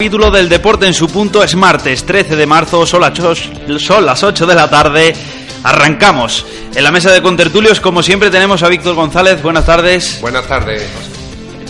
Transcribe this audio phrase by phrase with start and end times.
[0.00, 4.06] Capítulo del deporte en su punto es martes 13 de marzo, son las 8, son
[4.06, 5.12] las 8 de la tarde.
[5.64, 6.46] Arrancamos.
[6.72, 9.42] En la mesa de contertulios, como siempre, tenemos a Víctor González.
[9.42, 10.20] Buenas tardes.
[10.20, 10.88] Buenas tardes.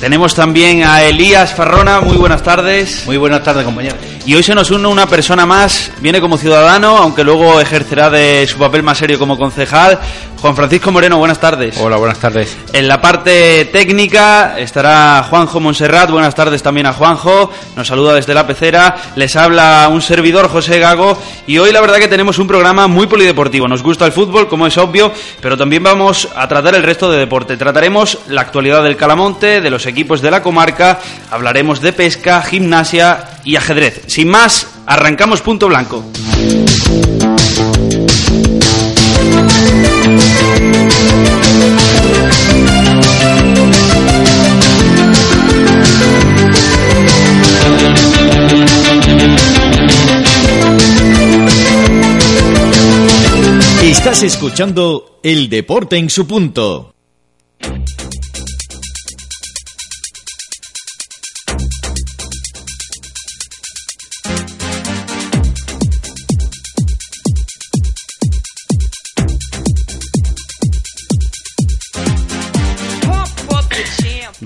[0.00, 2.00] Tenemos también a Elías Farrona.
[2.00, 3.04] Muy buenas tardes.
[3.04, 3.96] Muy buenas tardes, compañero.
[4.24, 5.90] Y hoy se nos une una persona más.
[6.00, 9.98] Viene como ciudadano, aunque luego ejercerá de su papel más serio como concejal.
[10.40, 11.76] Juan Francisco Moreno, buenas tardes.
[11.78, 12.56] Hola, buenas tardes.
[12.72, 16.10] En la parte técnica estará Juanjo Monserrat.
[16.12, 17.50] Buenas tardes también a Juanjo.
[17.74, 18.94] Nos saluda desde la pecera.
[19.16, 21.20] Les habla un servidor, José Gago.
[21.48, 23.66] Y hoy la verdad que tenemos un programa muy polideportivo.
[23.66, 25.10] Nos gusta el fútbol, como es obvio,
[25.40, 27.56] pero también vamos a tratar el resto de deporte.
[27.56, 31.00] Trataremos la actualidad del Calamonte, de los equipos de la comarca.
[31.30, 34.02] Hablaremos de pesca, gimnasia y ajedrez.
[34.06, 36.04] Sin más, arrancamos punto blanco.
[53.82, 56.94] Estás escuchando El Deporte en su punto.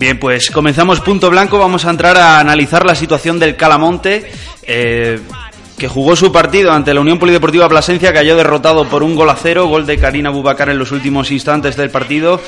[0.03, 1.61] Bien, pues comenzamos punto blanco.
[1.61, 4.33] Vamos a entrar a analizar la situación del Calamonte,
[4.65, 5.21] eh,
[5.79, 9.37] que jugó su partido ante la Unión Polideportiva Plasencia, cayó derrotado por un gol a
[9.41, 12.41] cero, gol de Karina Bubacar en los últimos instantes del partido.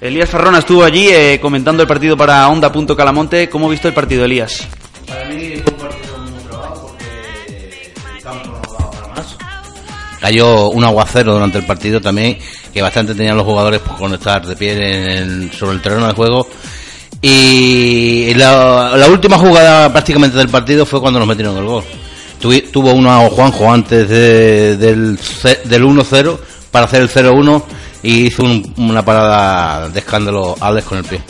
[0.00, 3.48] Elías Ferrona estuvo allí eh, comentando el partido para Onda Punto Calamonte.
[3.48, 4.66] ¿Cómo ha visto el partido, Elías?
[5.06, 9.36] Para mí fue un partido muy probado porque el campo no daba para más.
[10.20, 12.38] Cayó un aguacero durante el partido también,
[12.74, 16.14] que bastante tenían los jugadores por conectar de pie en el- sobre el terreno de
[16.14, 16.48] juego.
[17.22, 21.84] Y la, la última jugada prácticamente del partido fue cuando nos metieron el gol.
[22.40, 25.16] Tuvi- tuvo uno a Juanjo antes de- del,
[25.64, 26.38] del 1-0
[26.72, 27.62] para hacer el 0-1
[28.02, 31.20] y hizo un- una parada de escándalo Alex con el pie.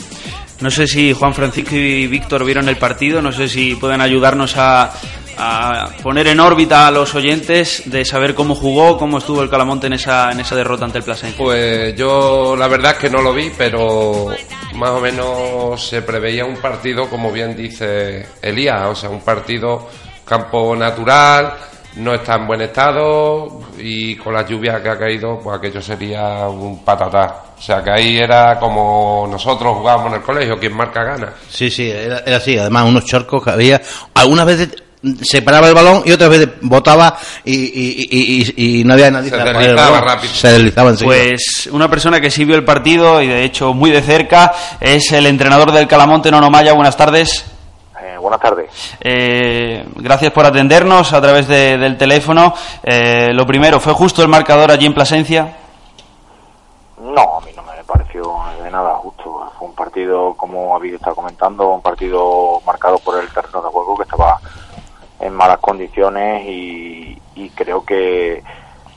[0.61, 4.55] No sé si Juan Francisco y Víctor vieron el partido, no sé si pueden ayudarnos
[4.57, 4.91] a,
[5.37, 9.87] a poner en órbita a los oyentes de saber cómo jugó, cómo estuvo el Calamonte
[9.87, 11.37] en esa, en esa derrota ante el Plasencia.
[11.37, 14.27] Pues yo la verdad es que no lo vi, pero
[14.75, 19.89] más o menos se preveía un partido, como bien dice Elías, o sea, un partido
[20.25, 21.53] campo natural,
[21.95, 26.47] no está en buen estado y con la lluvia que ha caído, pues aquello sería
[26.47, 27.43] un patatá.
[27.57, 31.33] O sea, que ahí era como nosotros jugábamos en el colegio, quien marca gana.
[31.49, 32.57] Sí, sí, era, era así.
[32.57, 33.81] Además, unos charcos que había.
[34.15, 34.82] Algunas veces
[35.21, 39.11] se paraba el balón y otras veces botaba y, y, y- y- y no había
[39.11, 40.15] nadie Se para poner el deslizaba balón.
[40.15, 40.33] rápido.
[40.33, 40.93] Se deslizaba.
[41.03, 45.11] Pues una persona que sí vio el partido y de hecho muy de cerca es
[45.11, 46.73] el entrenador del Calamonte, Nono Maya.
[46.73, 47.45] Buenas tardes.
[48.01, 48.69] Eh, buenas tardes.
[49.01, 52.53] Eh, gracias por atendernos a través de- del teléfono.
[52.83, 55.57] Eh, lo primero, ¿fue justo el marcador allí en Plasencia?
[57.01, 58.23] No, a mí no me pareció
[58.63, 59.51] de nada justo.
[59.59, 63.97] Fue un partido, como habéis estado comentando, un partido marcado por el terreno de juego
[63.97, 64.39] que estaba
[65.19, 68.43] en malas condiciones y, y creo que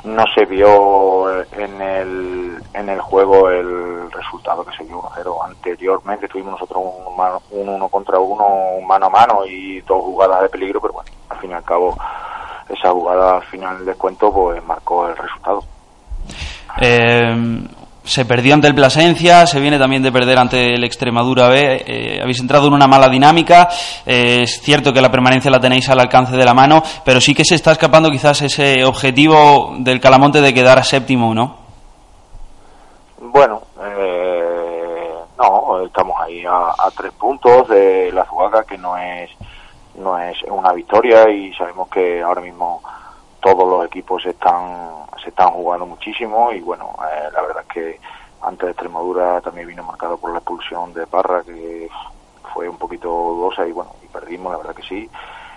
[0.05, 5.37] no se vio en el, en el juego el resultado que se dio 1-0.
[5.45, 8.47] Anteriormente tuvimos nosotros un, mano- un uno contra uno,
[8.79, 11.65] un mano a mano y dos jugadas de peligro, pero bueno, al fin y al
[11.65, 11.97] cabo
[12.69, 15.65] esa jugada al final del descuento pues marcó el resultado.
[16.81, 17.63] Eh,
[18.07, 21.85] se perdió ante el Plasencia, se viene también de perder ante el Extremadura B.
[21.87, 23.69] Eh, habéis entrado en una mala dinámica.
[24.07, 27.35] Eh, es cierto que la permanencia la tenéis al alcance de la mano, pero sí
[27.35, 31.57] que se está escapando quizás ese objetivo del Calamonte de quedar a séptimo, ¿no?
[33.21, 39.31] Bueno, eh, no, estamos ahí a, a tres puntos de la Zuaga, que no es
[39.97, 42.83] no es una victoria y sabemos que ahora mismo
[43.41, 47.73] todos los equipos se están se están jugando muchísimo y bueno, eh, la verdad es
[47.73, 48.01] que
[48.43, 51.89] antes de Extremadura también vino marcado por la expulsión de Parra que
[52.53, 55.11] fue un poquito dudosa y bueno, y perdimos, la verdad que sí.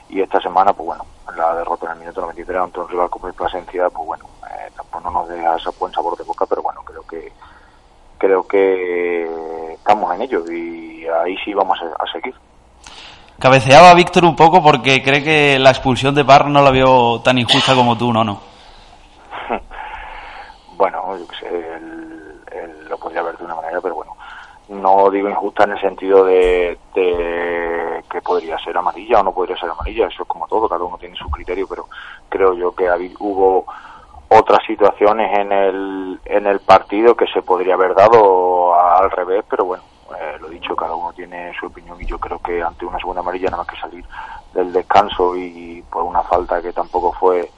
[0.09, 1.05] Y esta semana, pues bueno,
[1.35, 4.71] la derrota en el minuto 93 ante un rival como el Plasencia, pues bueno, eh,
[4.75, 7.31] tampoco no nos deja ese buen sabor de boca, pero bueno, creo que
[8.17, 12.35] creo que estamos en ello y ahí sí vamos a, a seguir.
[13.39, 17.37] Cabeceaba Víctor un poco porque cree que la expulsión de Parr no la vio tan
[17.37, 18.23] injusta como tú, ¿no?
[18.23, 18.39] no?
[20.77, 24.15] bueno, yo sé, él, lo podría ver de una manera, pero bueno,
[24.69, 29.69] no digo injusta en el sentido de, que podría ser amarilla o no podría ser
[29.69, 31.87] amarilla, eso es como todo, cada uno tiene su criterio, pero
[32.27, 32.89] creo yo que
[33.19, 33.65] hubo
[34.29, 39.83] otras situaciones en el partido que se podría haber dado al revés, pero bueno,
[40.17, 43.21] eh, lo dicho, cada uno tiene su opinión y yo creo que ante una segunda
[43.21, 44.05] amarilla nada más que salir
[44.53, 47.49] del descanso y por una falta que tampoco fue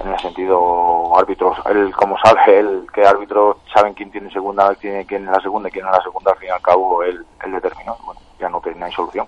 [0.00, 5.04] en el sentido árbitros, él como sabe, el que árbitros saben quién tiene segunda, quién,
[5.04, 7.24] quién es la segunda y quién es la segunda, al fin y al cabo él,
[7.44, 9.26] él determinó, bueno, ya no tiene solución.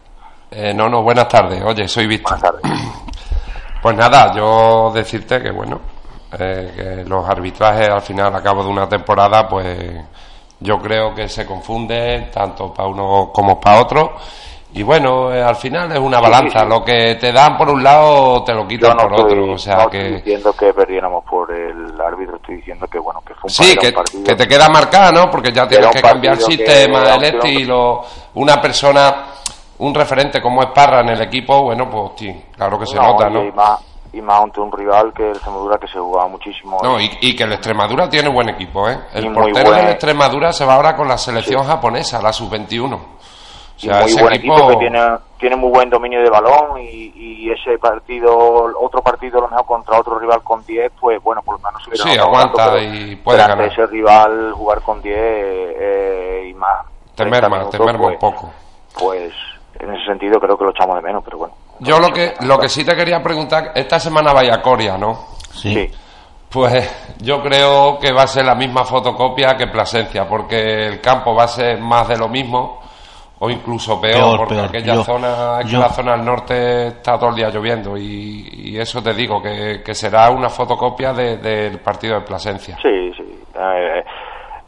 [0.51, 2.39] Eh, no, no, buenas tardes, oye, soy Víctor.
[2.39, 2.81] Buenas tardes.
[3.83, 5.81] Pues nada, yo decirte que bueno,
[6.33, 9.95] eh, que los arbitrajes al final, a cabo de una temporada, pues
[10.61, 14.17] yo creo que se confunde tanto para uno como para otro.
[14.73, 16.65] Y bueno, eh, al final es una balanza.
[16.65, 19.53] Lo que te dan por un lado te lo quitan por otro.
[19.53, 19.99] O sea que.
[19.99, 23.77] Estoy diciendo que perdiéramos por el árbitro, estoy diciendo que bueno, que fue un Sí,
[23.77, 25.31] que, que, te queda marcada, ¿no?
[25.31, 28.03] Porque ya tienes que cambiar el sistema, el estilo.
[28.35, 29.27] Una persona,
[29.79, 33.45] un referente como es Parra en el equipo, bueno, pues claro que se nota, ¿no?
[34.17, 36.79] Y más ante un rival que el Extremadura que se jugaba muchísimo.
[36.83, 38.99] No, y, que el Extremadura tiene buen equipo, ¿eh?
[39.13, 42.95] El portero del Extremadura se va ahora con la selección japonesa, la sub-21.
[42.95, 44.69] O sea, muy buen equipo...
[44.69, 45.01] que tiene,
[45.39, 47.15] tiene muy buen dominio de balón y,
[47.47, 48.37] ese partido,
[48.81, 51.97] otro partido lo mejor contra otro rival con 10, pues bueno, por lo menos se
[51.97, 53.61] Sí, aguanta y puede ganar.
[53.61, 56.85] ese rival jugar con 10 eh, y más.
[57.15, 58.51] Te merma, te merma un pues, poco.
[58.99, 59.33] Pues
[59.79, 61.55] en ese sentido creo que lo echamos de menos, pero bueno.
[61.81, 65.27] Yo lo que, lo que sí te quería preguntar, esta semana vaya a Coria, ¿no?
[65.53, 65.91] Sí.
[66.51, 71.35] Pues yo creo que va a ser la misma fotocopia que Plasencia, porque el campo
[71.35, 72.81] va a ser más de lo mismo
[73.39, 77.97] o incluso peor, porque aquella zona, aquella zona al norte está todo el día lloviendo
[77.97, 82.77] y, eso te digo que, será una fotocopia del partido de Plasencia.
[82.81, 83.45] Sí, sí.
[83.55, 84.05] Eh,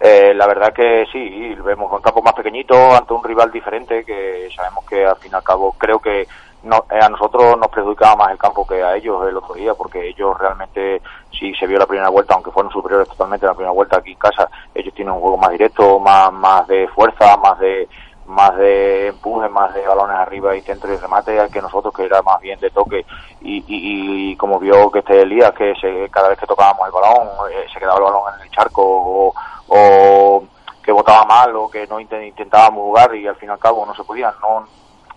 [0.00, 4.48] eh, la verdad que sí, vemos un campo más pequeñito ante un rival diferente que
[4.54, 6.26] sabemos que al fin y al cabo creo que
[6.62, 9.74] no, eh, a nosotros nos perjudicaba más el campo que a ellos el otro día,
[9.74, 11.00] porque ellos realmente,
[11.30, 14.18] si se vio la primera vuelta, aunque fueron superiores totalmente la primera vuelta aquí en
[14.18, 17.88] casa, ellos tienen un juego más directo, más, más de fuerza, más de
[18.26, 22.20] más de empuje, más de balones arriba y centro y remate, que nosotros que era
[22.20, 23.06] más bien de toque.
[23.40, 27.28] Y, y, como vio que este Elías, que se, cada vez que tocábamos el balón
[27.50, 29.34] eh, se quedaba el balón en el charco o,
[29.68, 30.44] o
[30.82, 33.94] que votaba mal o que no intentábamos jugar y al fin y al cabo no
[33.94, 34.66] se podía, no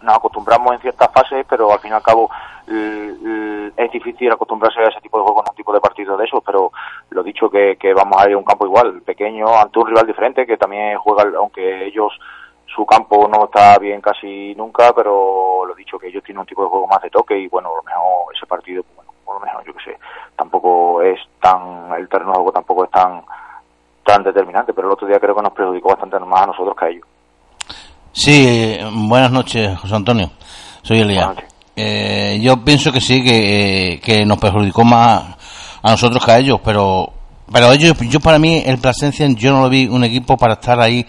[0.02, 2.30] nos acostumbramos en ciertas fases, pero al fin y al cabo
[2.68, 6.44] es difícil acostumbrarse a ese tipo de juego en un tipo de partido de esos,
[6.44, 6.72] pero
[7.10, 10.46] lo dicho que, vamos a ir a un campo igual, pequeño, ante un rival diferente
[10.46, 12.18] que también juega, aunque ellos
[12.74, 16.64] su campo no está bien casi nunca, pero lo dicho que ellos tienen un tipo
[16.64, 19.66] de juego más de toque y bueno, lo mejor ese partido, bueno, por lo menos
[19.66, 19.98] yo que sé,
[20.38, 23.24] tampoco es tan, el terreno de juego tampoco es tan
[24.04, 26.86] tan determinante, pero el otro día creo que nos perjudicó bastante más a nosotros que
[26.86, 27.06] a ellos.
[28.14, 30.32] Sí, buenas noches, José Antonio.
[30.82, 31.30] Soy Elías.
[31.76, 35.36] Eh, yo pienso que sí, que, que, nos perjudicó más
[35.82, 37.14] a nosotros que a ellos, pero
[37.52, 40.80] pero ellos, yo para mí, el Plasencia, yo no lo vi un equipo para estar
[40.80, 41.06] ahí,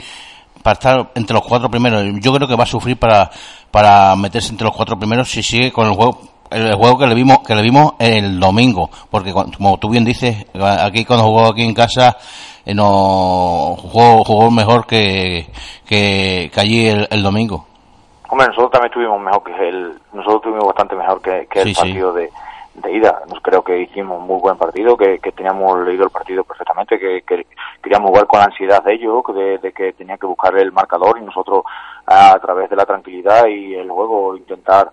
[0.62, 2.04] para estar entre los cuatro primeros.
[2.20, 3.30] Yo creo que va a sufrir para,
[3.70, 6.20] para meterse entre los cuatro primeros si sigue con el juego
[6.50, 10.44] el juego que le vimos que le vimos el domingo porque como tú bien dices
[10.52, 12.18] aquí cuando jugó aquí en casa
[12.64, 15.46] eh, no jugó, jugó mejor que,
[15.86, 17.66] que, allí el, domingo.
[18.28, 22.30] Hombre, nosotros también estuvimos mejor que el, nosotros estuvimos bastante mejor que, el partido de,
[22.74, 23.20] de ida.
[23.28, 27.22] Nos creo que hicimos un muy buen partido, que, teníamos leído el partido perfectamente, que,
[27.82, 31.24] queríamos jugar con ansiedad de ellos, de, de, que tenía que buscar el marcador y
[31.24, 31.64] nosotros
[32.06, 34.90] a través de la tranquilidad y el juego intentar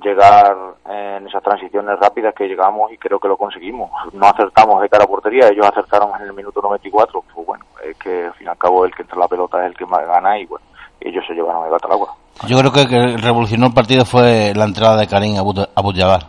[0.00, 0.56] llegar
[0.88, 3.90] en esas transiciones rápidas que llegamos y creo que lo conseguimos.
[4.12, 7.96] No acertamos de cara a portería, ellos acertaron en el minuto 94, pues bueno, es
[7.98, 10.06] que al fin y al cabo el que entra la pelota es el que más
[10.06, 10.64] gana y bueno,
[11.00, 12.14] ellos se llevaron el gato al agua.
[12.46, 16.22] Yo creo que el que revolucionó el partido fue la entrada de Karim Abu Jabbar.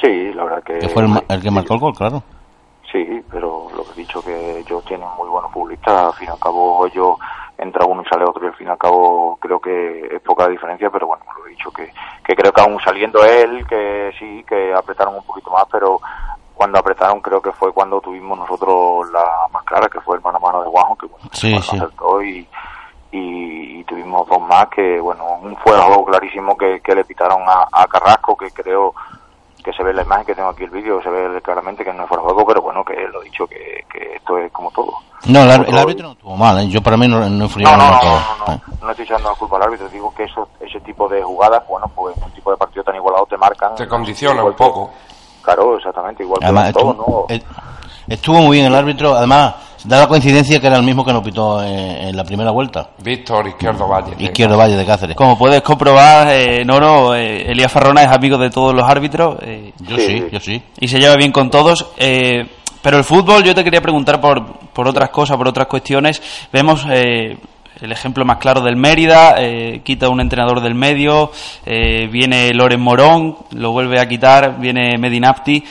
[0.00, 0.78] Sí, la verdad que...
[0.78, 2.22] Que fue el, que marcó el gol, claro.
[2.90, 6.30] Sí, pero lo que he dicho que ellos tienen muy buenos futbolistas, al fin y
[6.32, 7.16] al cabo ellos
[7.62, 10.48] entra uno y sale otro y al fin y al cabo creo que es poca
[10.48, 11.92] diferencia, pero bueno, lo he dicho que,
[12.24, 16.00] que creo que aún saliendo él, que sí, que apretaron un poquito más, pero
[16.54, 20.38] cuando apretaron creo que fue cuando tuvimos nosotros la más clara, que fue el mano
[20.38, 21.76] a mano de Guajo, que bueno, sí, sí.
[21.76, 22.46] acertó y,
[23.10, 27.66] y, tuvimos dos más que, bueno, un fuera juego clarísimo que, que le pitaron a,
[27.72, 28.94] a Carrasco, que creo
[29.62, 32.02] que se ve la imagen que tengo aquí el vídeo, se ve claramente que no
[32.02, 34.70] es fuera de juego, pero bueno, que lo he dicho, que, que esto es como
[34.70, 34.92] todo.
[35.26, 36.68] No, el, árbitro no estuvo mal, ¿eh?
[36.68, 38.00] yo para mí no, no no, no, no,
[38.46, 41.62] no, no, estoy echando la culpa al árbitro, digo que eso, ese tipo de jugadas,
[41.68, 43.76] bueno, pues un tipo de partido tan igualado te marcan.
[43.76, 44.90] Te condiciona un poco.
[45.42, 47.26] Claro, exactamente, igual que todo, ¿no?
[48.08, 49.54] Estuvo muy bien el árbitro, además
[49.84, 52.90] da la coincidencia que era el mismo que nos pitó en, la primera vuelta.
[53.02, 54.12] Víctor Izquierdo Valle.
[54.18, 55.16] Izquierdo Valle de Cáceres.
[55.16, 59.36] Como puedes comprobar, eh, Noro, eh, Elías Farrona es amigo de todos los árbitros.
[59.42, 60.62] Eh, yo sí, yo sí.
[60.78, 61.86] Y se lleva bien con todos.
[61.96, 62.46] Eh,
[62.82, 66.22] pero el fútbol, yo te quería preguntar por, por otras cosas, por otras cuestiones.
[66.52, 69.36] Vemos el ejemplo más claro del Mérida,
[69.84, 71.30] quita un entrenador del medio,
[71.64, 75.62] viene Loren Morón, lo vuelve a quitar, viene Medinapti.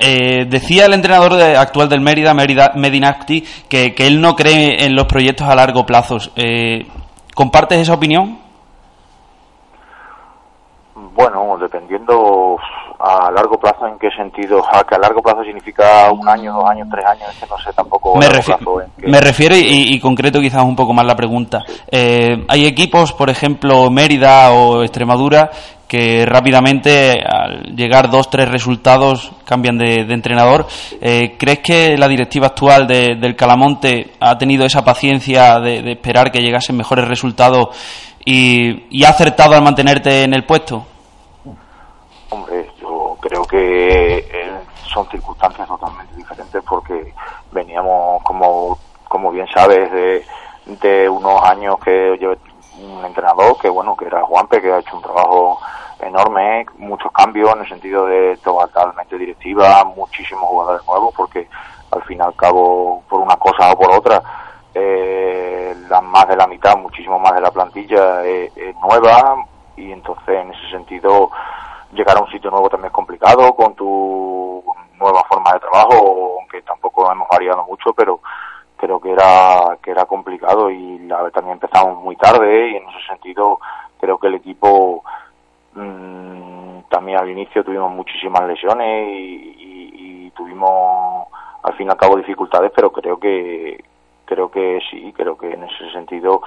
[0.00, 4.94] Eh, decía el entrenador actual del Mérida, Mérida Medinacti, que, que, él no cree en
[4.94, 6.16] los proyectos a largo plazo.
[6.36, 6.86] Eh,
[7.34, 8.38] ¿Compartes esa opinión?
[10.94, 12.56] Bueno, dependiendo
[12.98, 16.64] a largo plazo en qué sentido, a que a largo plazo significa un año, dos
[16.68, 18.16] años, tres años, es que no sé tampoco.
[18.16, 18.26] Me,
[19.08, 23.30] me refiero, y, y, concreto quizás un poco más la pregunta, eh, hay equipos, por
[23.30, 25.50] ejemplo Mérida o Extremadura,
[25.90, 30.66] que rápidamente al llegar dos, tres resultados cambian de, entrenador.
[31.00, 36.42] Eh, ¿Crees que la directiva actual del Calamonte ha tenido esa paciencia de, esperar que
[36.42, 37.76] llegasen mejores resultados
[38.24, 40.86] y, ha acertado al mantenerte en el puesto?
[42.28, 44.50] Hombre, yo creo que eh,
[44.86, 47.12] son circunstancias totalmente diferentes porque
[47.50, 48.78] veníamos, como,
[49.08, 50.24] como bien sabes, de,
[50.66, 52.16] de unos años que
[52.82, 55.60] un entrenador que bueno que era Juanpe que ha hecho un trabajo
[56.00, 61.48] enorme muchos cambios en el sentido de totalmente directiva muchísimos jugadores nuevos porque
[61.90, 64.22] al fin y al cabo por una cosa o por otra
[64.74, 69.44] eh, la más de la mitad muchísimo más de la plantilla es, nueva
[69.76, 71.30] y entonces en ese sentido
[71.92, 74.62] llegar a un sitio nuevo también es complicado con tu
[74.98, 78.20] nueva forma de trabajo aunque tampoco hemos variado mucho pero
[78.80, 83.06] creo que era que era complicado y la, también empezamos muy tarde y en ese
[83.06, 83.58] sentido
[84.00, 85.04] creo que el equipo
[85.74, 91.26] mmm, también al inicio tuvimos muchísimas lesiones y, tuvimos
[91.62, 93.84] al fin y al cabo dificultades pero creo que
[94.24, 96.40] creo que sí creo que en ese sentido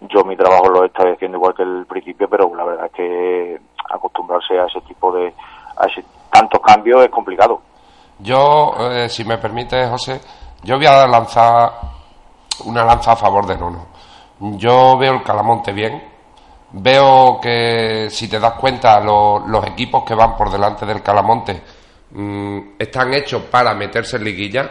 [0.00, 3.60] yo mi trabajo lo estoy haciendo igual que el principio pero la verdad es que
[3.90, 5.32] acostumbrarse a ese tipo de
[5.76, 6.02] a ese
[6.32, 7.60] tantos cambios es complicado.
[8.18, 10.20] Yo eh, si me permite José
[10.66, 11.72] yo voy a lanzar
[12.64, 13.86] una lanza a favor de Nono.
[14.58, 16.02] Yo veo el Calamonte bien.
[16.72, 21.62] Veo que, si te das cuenta, los equipos que van por delante del Calamonte
[22.10, 24.68] mm, están hechos para meterse en liguilla,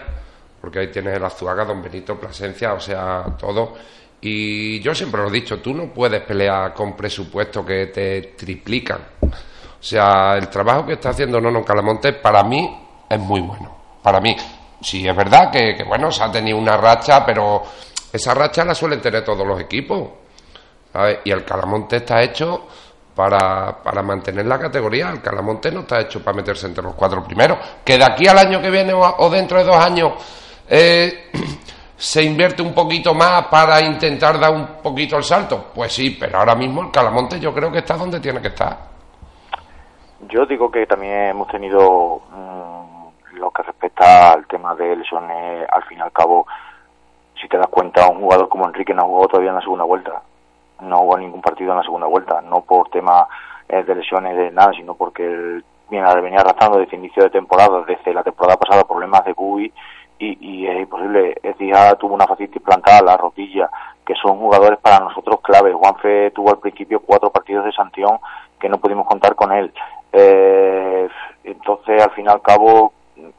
[0.59, 3.73] porque ahí tienes el Azuaga, Don Benito, Plasencia, o sea, todo.
[4.19, 8.99] Y yo siempre lo he dicho, tú no puedes pelear con presupuestos que te triplican.
[9.21, 13.73] O sea, el trabajo que está haciendo Nono Calamonte para mí es muy bueno.
[14.03, 14.35] Para mí,
[14.85, 17.63] sí es verdad que, bueno, se ha tenido una racha, pero
[18.13, 20.09] esa racha la suelen tener todos los equipos.
[21.25, 22.67] Y el Calamonte está hecho
[23.15, 25.09] para, para mantener la categoría.
[25.09, 27.57] El Calamonte no está hecho para meterse entre los cuatro primeros.
[27.83, 30.13] Que de aquí al año que viene o, dentro de dos años
[30.69, 31.31] eh,
[31.97, 35.71] se invierte un poquito más para intentar dar un poquito el salto.
[35.73, 38.77] Pues sí, pero ahora mismo el Calamonte yo creo que está donde tiene que estar.
[40.29, 42.21] Yo digo que también hemos tenido
[43.35, 46.47] lo que respecta al tema de lesiones, al fin y al cabo,
[47.39, 50.21] si te das cuenta, un jugador como Enrique no jugó todavía en la segunda vuelta.
[50.81, 53.27] No jugó ningún partido en la segunda vuelta, no por tema
[53.69, 57.83] eh, de lesiones de nada, sino porque él viene, venía arrastrando desde inicio de temporada,
[57.87, 59.73] desde la temporada pasada, problemas de GUI
[60.17, 61.35] y, es imposible.
[61.59, 63.69] ya tuvo una fascitis plantada, la rodilla,
[64.05, 65.73] que son jugadores para nosotros clave.
[65.73, 68.19] Juanfe tuvo al principio cuatro partidos de sanción
[68.59, 69.73] que no pudimos contar con él.
[70.13, 71.09] Eh,
[71.43, 72.93] entonces, al fin y al cabo,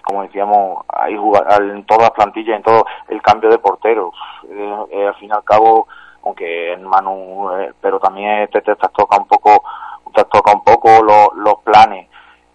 [0.04, 4.14] como decíamos, hay en todas las plantillas, en todo el cambio de porteros.
[4.48, 5.86] Eh, eh, al fin y al cabo,
[6.24, 9.62] aunque en Manu, eh, pero también te, te, toca un poco,
[10.14, 12.08] te toca un poco los planes.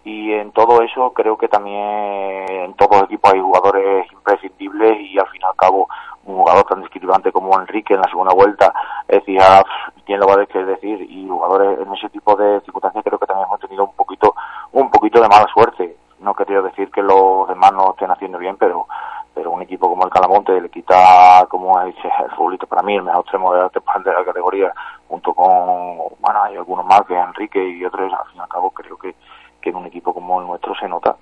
[0.04, 5.16] Y en todo eso creo que también en todos los equipos hay jugadores imprescindibles y
[5.16, 5.86] al fin y al cabo
[6.24, 8.72] un jugador tan discriminante como Enrique en la segunda vuelta,
[9.06, 9.62] es decir, ah,
[10.04, 13.46] quién lo va a decir y jugadores en ese tipo de circunstancias creo que también
[13.46, 14.34] hemos tenido un poquito
[14.72, 18.56] un poquito de mala suerte no quería decir que los demás no estén haciendo bien,
[18.56, 18.86] pero
[19.34, 23.02] pero un equipo como el Calamonte le quita, como dice el futbolista para mí, el
[23.02, 24.72] mejor extremo de la, de la categoría,
[25.08, 28.70] junto con, bueno, hay algunos más que Enrique y otros, al fin y al cabo
[28.70, 29.14] creo que,
[29.60, 31.16] que en un equipo como el nuestro se nota.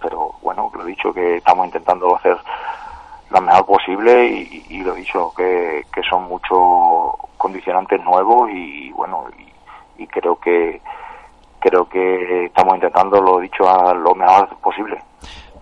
[0.00, 2.36] Pero bueno, lo he dicho que estamos intentando hacer
[3.30, 9.24] lo mejor posible y, lo he dicho que, que son muchos condicionantes nuevos y bueno,
[9.98, 10.80] y creo que
[11.66, 14.98] creo que estamos intentando lo dicho a lo mejor posible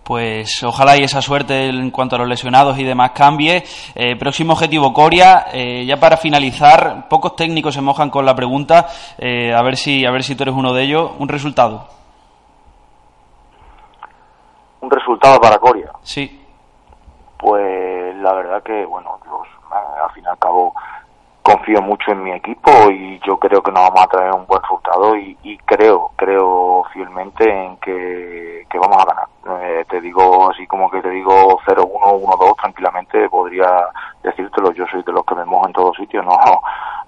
[0.05, 3.65] pues ojalá y esa suerte en cuanto a los lesionados y demás cambie.
[3.95, 5.47] Eh, próximo objetivo, Coria.
[5.53, 8.87] Eh, ya para finalizar, pocos técnicos se mojan con la pregunta.
[9.17, 11.13] Eh, a ver si a ver si tú eres uno de ellos.
[11.19, 11.89] Un resultado.
[14.83, 15.91] Un resultado para Coria.
[16.03, 16.45] Sí.
[17.39, 19.19] Pues la verdad que bueno,
[19.73, 20.75] al fin y al cabo
[21.45, 24.63] confío mucho en mi equipo y yo creo que nos vamos a traer un buen
[24.63, 29.63] resultado y, creo, creo fielmente en que, vamos a ganar.
[29.63, 33.69] Eh, te digo así como que te digo 0-1, 1-2 tranquilamente, podría
[34.23, 36.39] decírtelo, yo soy de los que me mojo en todos sitios, no,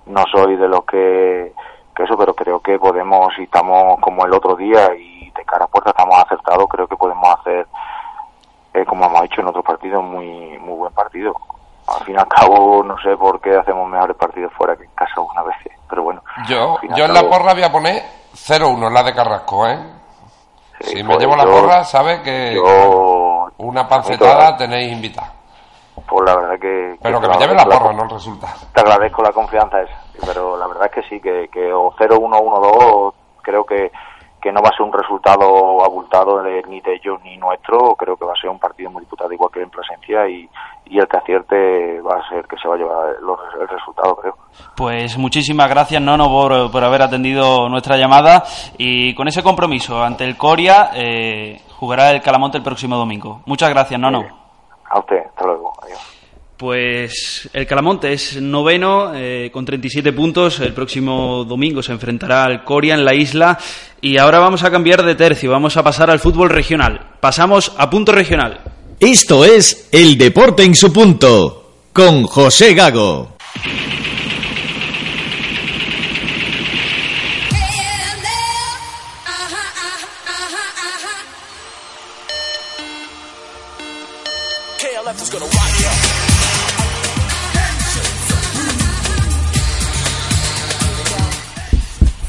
[0.07, 1.53] no soy de los que,
[1.95, 5.65] que eso, pero creo que podemos, si estamos como el otro día y de cara
[5.65, 7.67] a puerta estamos acertados, creo que podemos hacer,
[8.75, 11.35] eh, como hemos hecho en otros partidos, muy, muy buen partido
[11.87, 14.91] al fin y al cabo no sé por qué hacemos mejores partidos fuera que en
[14.91, 15.57] casa una vez,
[15.89, 16.23] pero bueno.
[16.49, 18.03] Yo, yo en la porra voy a poner
[18.35, 19.79] 0-1, la de Carrasco, ¿eh?
[20.81, 22.59] si me pues llevo la porra, sabe que
[23.59, 25.33] una pancetada tenéis invitada.
[26.07, 26.97] Pues la verdad que...
[27.01, 28.49] Pero que, me lleve la porra, no resulta.
[28.75, 32.19] Te agradezco la confianza esa, pero la verdad es que sí, que, que o 0-1,
[32.21, 33.91] 1-2, creo que
[34.47, 38.17] que no va a ser un resultado abultado de, ni de ellos ni nuestro, creo
[38.17, 40.49] que va a ser un partido muy disputado igual que en presencia y,
[40.85, 43.17] y el que acierte va a ser que se va a llevar
[43.61, 44.37] el resultado, creo.
[44.77, 48.45] Pues muchísimas gracias, Nono, por, por haber atendido nuestra llamada
[48.79, 53.41] y con ese compromiso ante el Coria eh, jugará el Calamonte el próximo domingo.
[53.47, 54.21] Muchas gracias, Nono.
[54.89, 55.73] a usted, hasta luego.
[55.83, 56.16] Adiós.
[56.57, 60.59] Pues el Calamonte es noveno eh, con 37 puntos.
[60.61, 63.59] El próximo domingo se enfrentará al Coria en la isla.
[64.01, 65.51] Y ahora vamos a cambiar de tercio.
[65.51, 67.11] Vamos a pasar al fútbol regional.
[67.21, 68.61] Pasamos a punto regional.
[68.99, 71.73] Esto es El Deporte en su punto.
[71.93, 73.37] Con José Gago.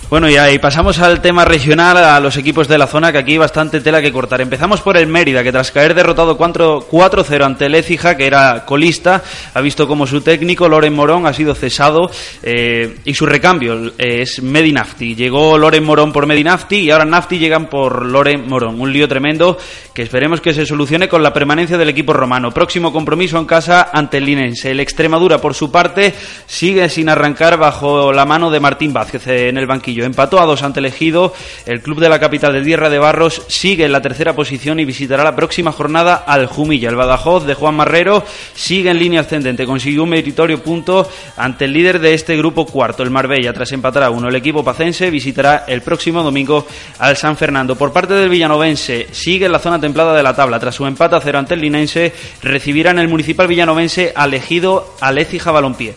[0.10, 3.34] Bueno, y ahí pasamos al tema regional, a los equipos de la zona, que aquí
[3.34, 4.40] hay bastante tela que cortar.
[4.40, 9.22] Empezamos por el Mérida, que tras caer derrotado 4-0 ante el Écija, que era colista,
[9.54, 12.10] ha visto como su técnico, Loren Morón, ha sido cesado
[12.42, 15.14] eh, y su recambio es Medinafti.
[15.14, 18.80] Llegó Loren Morón por Medinafti y ahora Nafti llegan por Loren Morón.
[18.80, 19.58] Un lío tremendo
[19.94, 22.54] que esperemos que se solucione con la permanencia del equipo romano.
[22.54, 24.72] Próximo compromiso en casa ante el Linense.
[24.72, 26.14] El Extremadura, por su parte,
[26.46, 30.64] sigue sin arrancar bajo la mano de Martín Vázquez en el banquillo Empató a dos
[30.64, 30.86] ante el
[31.66, 34.86] El club de la capital de Tierra de Barros sigue en la tercera posición y
[34.86, 36.90] visitará la próxima jornada al Jumilla.
[36.90, 39.66] El Badajoz de Juan Marrero sigue en línea ascendente.
[39.66, 43.54] Consiguió un meritorio punto ante el líder de este grupo cuarto, el Marbella.
[43.54, 46.66] Tras empatar a uno, el equipo pacense visitará el próximo domingo
[47.00, 47.76] al San Fernando.
[47.76, 50.60] Por parte del villanovense, sigue en la zona templada de la tabla.
[50.60, 54.96] Tras su empate a cero ante el linense, recibirá en el municipal villanovense al ejido
[55.02, 55.96] Alécija Balompié.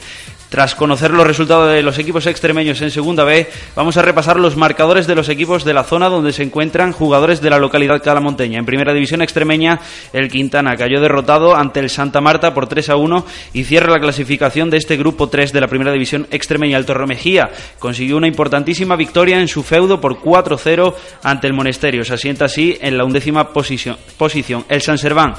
[0.50, 4.56] Tras conocer los resultados de los equipos extremeños en Segunda B, vamos a repasar los
[4.56, 8.58] marcadores de los equipos de la zona donde se encuentran jugadores de la localidad calamonteña.
[8.58, 9.78] En Primera División Extremeña,
[10.12, 14.00] el Quintana cayó derrotado ante el Santa Marta por 3 a 1 y cierra la
[14.00, 16.78] clasificación de este grupo 3 de la Primera División Extremeña.
[16.78, 22.04] El Torremejía consiguió una importantísima victoria en su feudo por 4-0 ante el Monesterio.
[22.04, 23.98] Se asienta así en la undécima posición.
[24.18, 24.64] posición.
[24.68, 25.34] El San Serván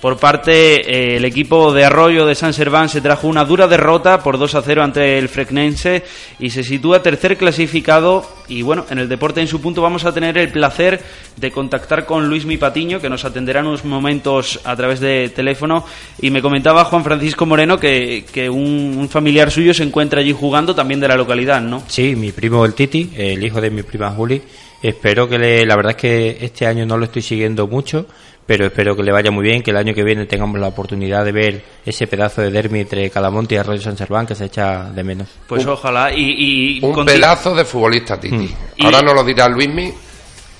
[0.00, 4.22] por parte, eh, el equipo de Arroyo de San Serván se trajo una dura derrota
[4.22, 6.04] por 2 a 0 ante el Frecnense
[6.38, 8.24] y se sitúa tercer clasificado.
[8.46, 11.00] Y bueno, en el deporte en su punto vamos a tener el placer
[11.36, 15.30] de contactar con Luis Mi Patiño, que nos atenderá en unos momentos a través de
[15.30, 15.84] teléfono.
[16.22, 20.76] Y me comentaba Juan Francisco Moreno que, que un, familiar suyo se encuentra allí jugando
[20.76, 21.82] también de la localidad, ¿no?
[21.88, 24.40] Sí, mi primo el Titi, el hijo de mi prima Juli.
[24.80, 28.06] Espero que le, la verdad es que este año no lo estoy siguiendo mucho
[28.48, 31.22] pero espero que le vaya muy bien, que el año que viene tengamos la oportunidad
[31.22, 34.84] de ver ese pedazo de dermi entre Calamonte y Arroyo San Serván que se echa
[34.84, 35.28] de menos.
[35.46, 36.80] Pues ojalá y...
[36.82, 38.34] un pedazo de futbolista, Titi.
[38.34, 38.86] Mm.
[38.86, 39.92] Ahora nos lo dirá Luismi,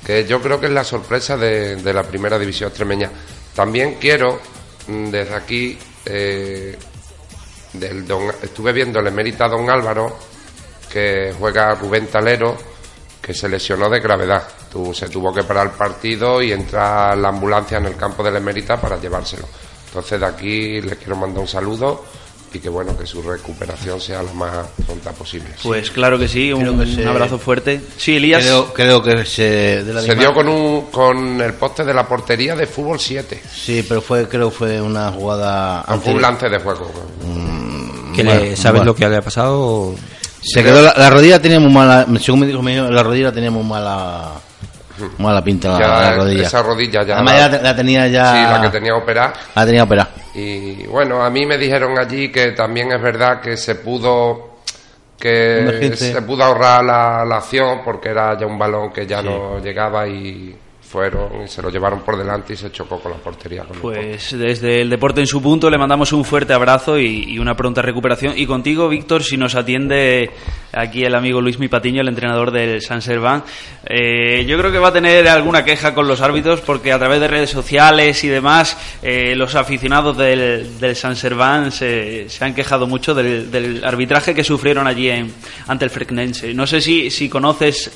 [0.05, 3.11] que yo creo que es la sorpresa de, la primera división extremeña.
[3.55, 4.39] También quiero,
[4.87, 6.77] mm, desde aquí, eh,
[7.73, 8.05] del
[8.43, 10.15] estuve viendo el emérita Don Álvaro,
[10.93, 12.55] que juega Rubén Talero,
[13.23, 14.58] que se lesionó de gravedad
[14.93, 18.39] se tuvo que parar el partido y entrar la ambulancia en el campo de la
[18.39, 19.47] Emerita para llevárselo.
[19.87, 22.05] Entonces de aquí les quiero mandar un saludo
[22.53, 25.51] y que bueno que su recuperación sea lo más pronta posible.
[25.63, 26.67] Pues claro que sí, un,
[27.07, 27.81] abrazo fuerte.
[27.97, 28.45] Sí, Elías.
[28.75, 32.99] Creo, que se, se dio con un con el poste de la portería de fútbol
[32.99, 33.43] 7.
[33.53, 35.83] Sí, pero fue creo fue una jugada.
[36.03, 36.91] fue un lance de juego.
[37.25, 39.95] Mm, ¿Sabes lo que le ha pasado?
[40.41, 43.51] Se quedó la, la rodilla tenía muy mala, según me dijo la rodilla la tenía
[43.51, 44.35] muy mala,
[45.19, 46.43] mala pinta la, Ya la rodilla.
[46.47, 49.33] esa rodilla ya Además la- la tenía ya, Sí, la que tenía operada.
[49.55, 50.11] la tenía operada.
[50.35, 54.47] Y bueno, a mí me dijeron allí que también es verdad que se pudo
[55.19, 59.59] que se pudo ahorrar la, la acción porque era ya un balón que ya no
[59.59, 60.57] llegaba y
[60.89, 63.65] fueron y se lo llevaron por delante y se chocó con la portería.
[63.65, 63.79] con.
[63.81, 67.55] Pues desde el Deporte en su punto le mandamos un fuerte abrazo y, y una
[67.55, 68.33] pronta recuperación.
[68.37, 70.31] Y contigo, Víctor, si nos atiende
[70.73, 73.45] aquí el amigo Luis Mi Patiño, el entrenador del San Serván,
[73.85, 77.21] eh, yo creo que va a tener alguna queja con los árbitros porque a través
[77.21, 82.55] de redes sociales y demás, eh, los aficionados del, del San Serván se, se han
[82.55, 85.33] quejado mucho del, del arbitraje que sufrieron allí en,
[85.67, 86.55] ante el Frecnense.
[86.55, 87.91] No sé si, si conoces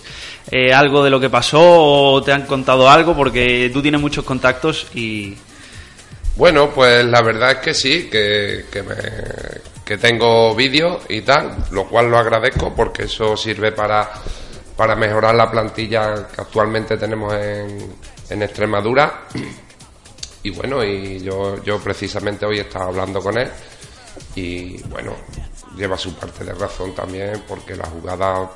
[0.50, 4.24] eh, algo de lo que pasó o te han contado algo porque tú tienes muchos
[4.24, 5.36] contactos y...
[6.36, 11.56] Bueno, pues la verdad es que sí, que, que, me- que tengo vídeos y tal,
[11.72, 14.10] lo cual lo agradezco porque eso sirve para,
[14.76, 17.94] para mejorar la plantilla que actualmente tenemos en,
[18.30, 19.24] en Extremadura.
[20.42, 23.48] Y bueno, y yo, yo precisamente hoy estaba hablando con él
[24.34, 25.14] y bueno,
[25.76, 28.50] lleva su parte de razón también porque la jugada,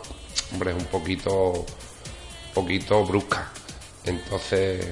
[0.52, 1.64] hombre, es un poquito,
[2.54, 3.50] poquito brusca.
[4.04, 4.84] Entonces,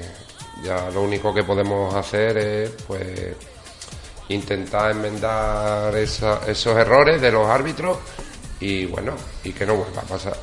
[0.62, 3.36] ya lo único que podemos hacer es, pues,
[4.28, 7.98] intentar enmendar esa- esos errores de los árbitros
[8.60, 9.14] y bueno,
[9.44, 10.36] y que no vuelva a pasar.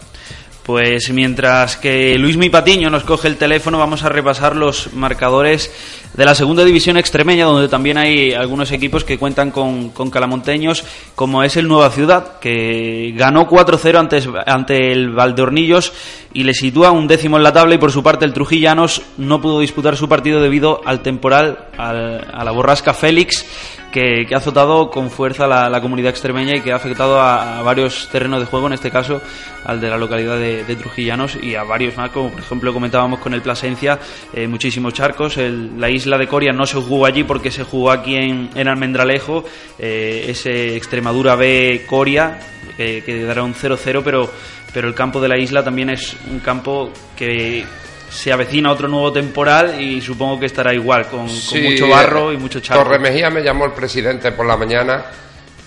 [0.63, 5.71] Pues mientras que Luis Mi Patiño nos coge el teléfono, vamos a repasar los marcadores
[6.13, 10.83] de la segunda división extremeña, donde también hay algunos equipos que cuentan con, calamonteños,
[11.15, 15.93] como es el Nueva Ciudad, que ganó 4-0 antes- ante el Valdeornillos
[16.31, 19.41] y le sitúa un décimo en la tabla, y por su parte el Trujillanos no
[19.41, 23.45] pudo disputar su partido debido al temporal, al- a la borrasca Félix,
[23.91, 28.39] que, ha azotado con fuerza la, comunidad extremeña y que ha afectado a, varios terrenos
[28.39, 29.21] de juego, en este caso
[29.65, 33.33] al de la localidad de, Trujillanos y a varios más, como por ejemplo comentábamos con
[33.33, 33.99] el Plasencia,
[34.33, 35.37] eh, muchísimos charcos.
[35.37, 38.67] El- la isla de Coria no se jugó allí porque se jugó aquí en, en
[38.67, 39.43] Almendralejo,
[39.77, 42.39] eh, ese Extremadura B Coria,
[42.77, 44.29] que, que dará un 0-0, pero,
[44.73, 47.65] pero el campo de la isla también es un campo que
[48.11, 52.59] se avecina otro nuevo temporal y supongo que estará igual, con, mucho barro y mucho
[52.59, 52.83] charco.
[52.83, 55.05] Torremejía me llamó el presidente por la mañana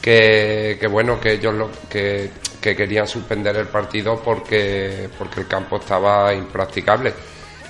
[0.00, 2.30] que, que bueno que ellos lo, que,
[2.61, 7.14] que querían suspender el partido porque porque el campo estaba impracticable.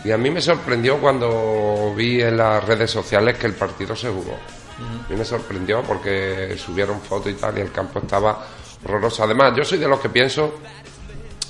[0.04, 4.08] Y a mí me sorprendió cuando vi en las redes sociales que el partido se
[4.08, 4.34] jugó.
[4.34, 8.44] A mí me sorprendió porque subieron fotos y tal y el campo estaba
[8.84, 9.22] horroroso.
[9.22, 10.58] Además yo soy de los que pienso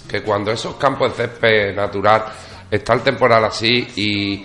[0.07, 2.25] que cuando esos campos de césped natural
[2.77, 4.45] está el temporal así y,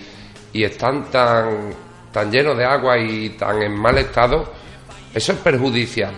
[0.52, 1.70] y están tan,
[2.12, 4.52] tan llenos de agua y tan en mal estado,
[5.14, 6.14] eso es perjudicial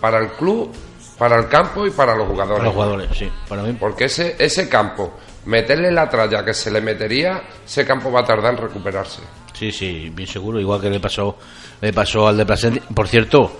[0.00, 0.72] para el club,
[1.18, 2.58] para el campo y para los jugadores.
[2.58, 3.30] Para los jugadores, sí.
[3.48, 8.10] Para mí, Porque ese, ese campo, meterle la tralla que se le metería, ese campo
[8.10, 9.20] va a tardar en recuperarse.
[9.52, 10.58] sí, sí, bien seguro.
[10.58, 11.36] Igual que le pasó,
[11.80, 12.82] le pasó al de Plasencia.
[12.94, 13.52] Por cierto,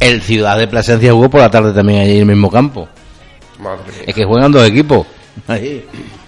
[0.00, 2.88] el Ciudad de Plasencia jugó por la tarde también allí en el mismo campo.
[3.60, 4.04] Madre mía.
[4.06, 5.06] Es que juegan dos equipos.
[5.46, 5.86] Ahí.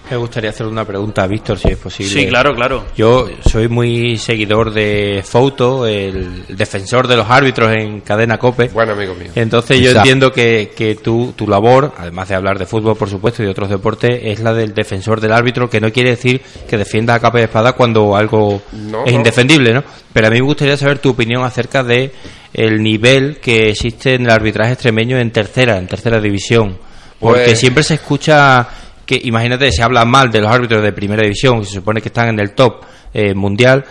[0.09, 2.11] Me gustaría hacer una pregunta a Víctor, si es posible.
[2.11, 2.85] Sí, claro, claro.
[2.97, 8.69] Yo soy muy seguidor de Fouto, el defensor de los árbitros en cadena COPE.
[8.69, 9.29] Bueno, amigo mío.
[9.35, 13.43] Entonces yo entiendo que, que tu, tu labor, además de hablar de fútbol, por supuesto,
[13.43, 16.77] y de otros deportes, es la del defensor del árbitro, que no quiere decir que
[16.77, 19.17] defienda a capa y espada cuando algo No, es no.
[19.19, 19.83] indefendible, ¿no?
[20.11, 22.11] Pero a mí me gustaría saber tu opinión acerca de
[22.53, 26.77] el nivel que existe en el arbitraje extremeño en tercera, en tercera división.
[27.19, 28.67] Porque Pues- siempre se escucha
[29.09, 32.09] que, imagínate, se habla mal de los árbitros de primera división, que se supone que
[32.09, 33.83] están en el top eh, mundial,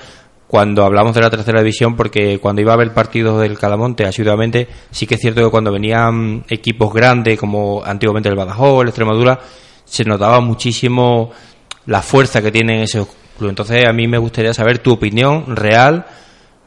[0.46, 4.68] cuando hablamos de la tercera división, porque cuando iba a haber partidos del Calamonte asiduamente,
[4.92, 9.40] sí que es cierto que cuando venían equipos grandes, como antiguamente el Badajoz, el Extremadura,
[9.84, 11.32] se notaba muchísimo
[11.86, 13.50] la fuerza que tienen esos clubes.
[13.50, 16.06] Entonces, a mí me gustaría saber tu opinión real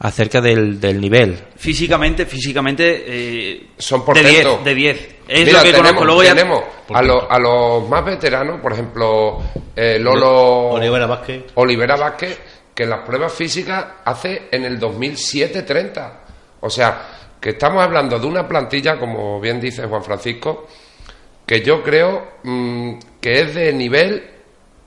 [0.04, 1.38] acerca del, del nivel.
[1.56, 3.04] Físicamente, físicamente.
[3.06, 4.64] eh, Son de portentos.
[4.64, 4.64] 10.
[4.64, 5.08] De 10.
[5.28, 6.04] Es Mira, lo que tenemos, conozco.
[6.04, 6.34] Luego ya.
[6.34, 9.38] tenemos a, los, a los más veteranos, por ejemplo,
[9.76, 11.44] eh, Lolo Olivera Vázquez.
[11.54, 12.38] Olivera Vázquez,
[12.74, 16.12] que las pruebas físicas hace en el 2007-30.
[16.60, 17.08] O sea,
[17.40, 20.66] que estamos hablando de una plantilla, como bien dice Juan Francisco,
[21.46, 24.22] que yo creo mm, que es de nivel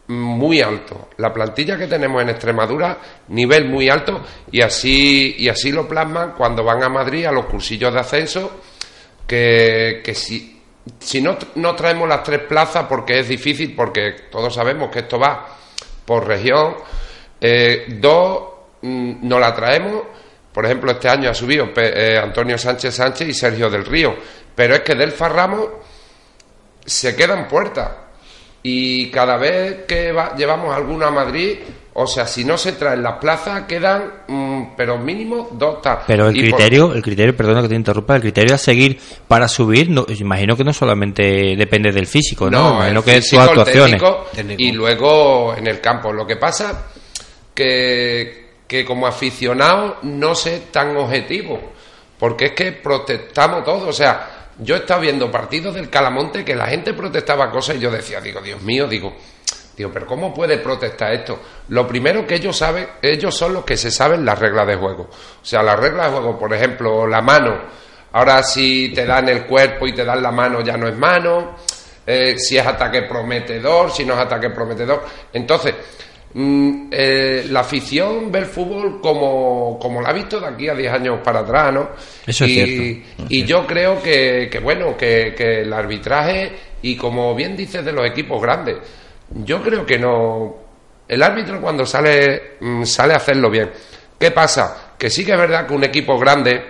[0.07, 1.09] muy alto.
[1.17, 2.97] La plantilla que tenemos en Extremadura,
[3.29, 7.45] nivel muy alto, y así, y así lo plasman cuando van a Madrid a los
[7.45, 8.51] cursillos de ascenso,
[9.27, 10.61] que, que si,
[10.99, 15.19] si no, no traemos las tres plazas, porque es difícil, porque todos sabemos que esto
[15.19, 15.47] va
[16.05, 16.75] por región,
[17.41, 18.43] eh, dos
[18.81, 20.03] mm, no la traemos.
[20.53, 24.15] Por ejemplo, este año ha subido eh, Antonio Sánchez Sánchez y Sergio del Río.
[24.55, 25.67] Pero es que Delfa Ramos
[26.85, 28.04] se quedan puertas.
[28.67, 31.59] Y cada vez que llevamos alguna a Madrid,
[31.93, 36.33] o sea, si no se traen las plazas, quedan, mm, pero mínimo dos Pero el
[36.33, 40.57] criterio, el criterio, perdona que te interrumpa, el criterio a seguir para subir, no, imagino
[40.57, 42.77] que no solamente depende del físico, ¿no?
[42.77, 44.01] imagino que es actuaciones.
[44.57, 46.11] y luego en el campo.
[46.11, 46.87] Lo que pasa
[47.53, 51.61] que, que como aficionado no sé tan objetivo,
[52.17, 56.67] porque es que protestamos todos, o sea, yo estaba viendo partidos del Calamonte que la
[56.67, 59.13] gente protestaba cosas y yo decía, digo, Dios mío, digo,
[59.75, 61.39] digo, pero ¿cómo puede protestar esto?
[61.69, 65.09] Lo primero que ellos saben, ellos son los que se saben las reglas de juego.
[65.11, 67.61] O sea, las reglas de juego, por ejemplo, la mano.
[68.13, 71.55] Ahora si te dan el cuerpo y te dan la mano ya no es mano.
[72.07, 75.03] Eh, si es ataque prometedor, si no es ataque prometedor.
[75.33, 75.73] Entonces,
[76.37, 80.73] Mm, eh, la afición ve el fútbol como, como la ha visto de aquí a
[80.75, 81.91] 10 años para atrás, ¿no?
[82.27, 83.07] Eso es cierto.
[83.29, 87.93] y yo creo que, que bueno, que, que, el arbitraje, y como bien dices de
[87.93, 88.75] los equipos grandes,
[89.45, 90.57] yo creo que no.
[91.07, 93.71] El árbitro cuando sale, mm, sale a hacerlo bien.
[94.19, 94.95] ¿Qué pasa?
[94.97, 96.61] Que sí que es verdad que un equipo grande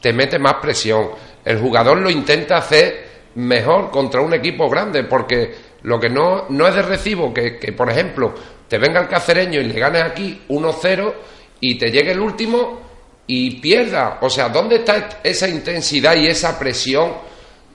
[0.00, 1.10] te mete más presión.
[1.44, 6.66] El jugador lo intenta hacer mejor contra un equipo grande, porque lo que no, no
[6.66, 8.34] es de recibo que, que, por ejemplo,
[8.72, 11.12] te venga el cacereño y le ganes aquí 1-0
[11.60, 12.80] y te llegue el último
[13.26, 14.16] y pierda.
[14.22, 17.12] O sea, ¿dónde está esa intensidad y esa presión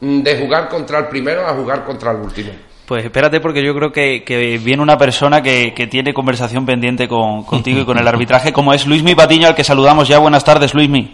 [0.02, 2.50] de jugar contra el primero a jugar contra el último?
[2.88, 7.82] Pues espérate porque yo creo que, viene una persona que, tiene conversación pendiente con, contigo
[7.82, 10.18] y con el arbitraje, como es Luismi Patiño, al que saludamos ya.
[10.18, 11.12] Buenas tardes, Luismi.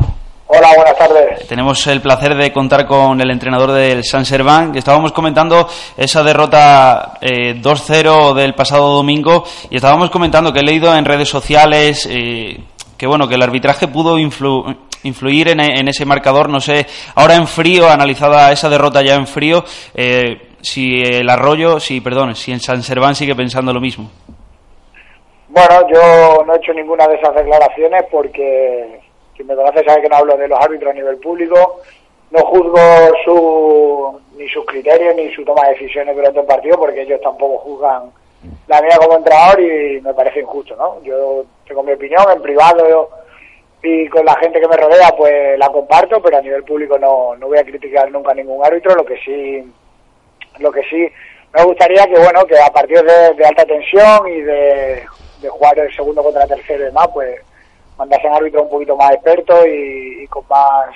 [0.56, 1.48] Hola, buenas tardes.
[1.48, 4.76] Tenemos el placer de contar con el entrenador del San Serván.
[4.76, 10.96] Estábamos comentando esa derrota 2-0 eh, del pasado domingo y estábamos comentando que he leído
[10.96, 12.60] en redes sociales eh,
[12.96, 16.50] que bueno que el arbitraje pudo influir en, ese marcador.
[16.50, 16.86] No sé,
[17.16, 19.63] ahora en frío, analizada esa derrota ya en frío,
[19.96, 24.12] eh, si el Arroyo, si perdón, si el San Serván sigue pensando lo mismo.
[25.48, 29.02] Bueno, yo no he hecho ninguna de esas declaraciones porque
[29.43, 31.82] me conoce sabe que no hablo de los árbitros a nivel público.
[32.32, 32.79] No juzgo
[33.23, 37.60] su, ni sus criterios ni su toma de decisiones durante el partido porque ellos tampoco
[37.60, 38.12] juzgan
[38.67, 41.01] la mía como entrenador y me parece injusto, ¿no?
[41.03, 43.10] Yo tengo mi opinión en privado
[43.82, 47.36] y con la gente que me rodea pues la comparto, pero a nivel público no,
[47.36, 49.63] no voy a criticar nunca a ningún árbitro, lo que sí
[50.60, 51.08] lo que sí
[51.53, 55.03] me gustaría que bueno que a partir de, alta tensión y de,
[55.41, 57.41] de jugar el segundo contra el tercero y demás pues
[57.97, 60.89] mandasen árbitros un poquito más expertos y, con más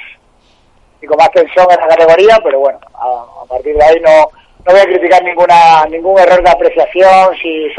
[1.02, 4.30] y con más tensión en la categoría, pero bueno, a, partir de ahí no,
[4.66, 7.70] no voy a criticar ninguna ningún error de apreciación, si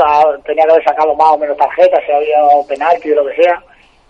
[0.44, 3.62] tenía que haber sacado más o menos tarjetas, si había penalti o lo que sea,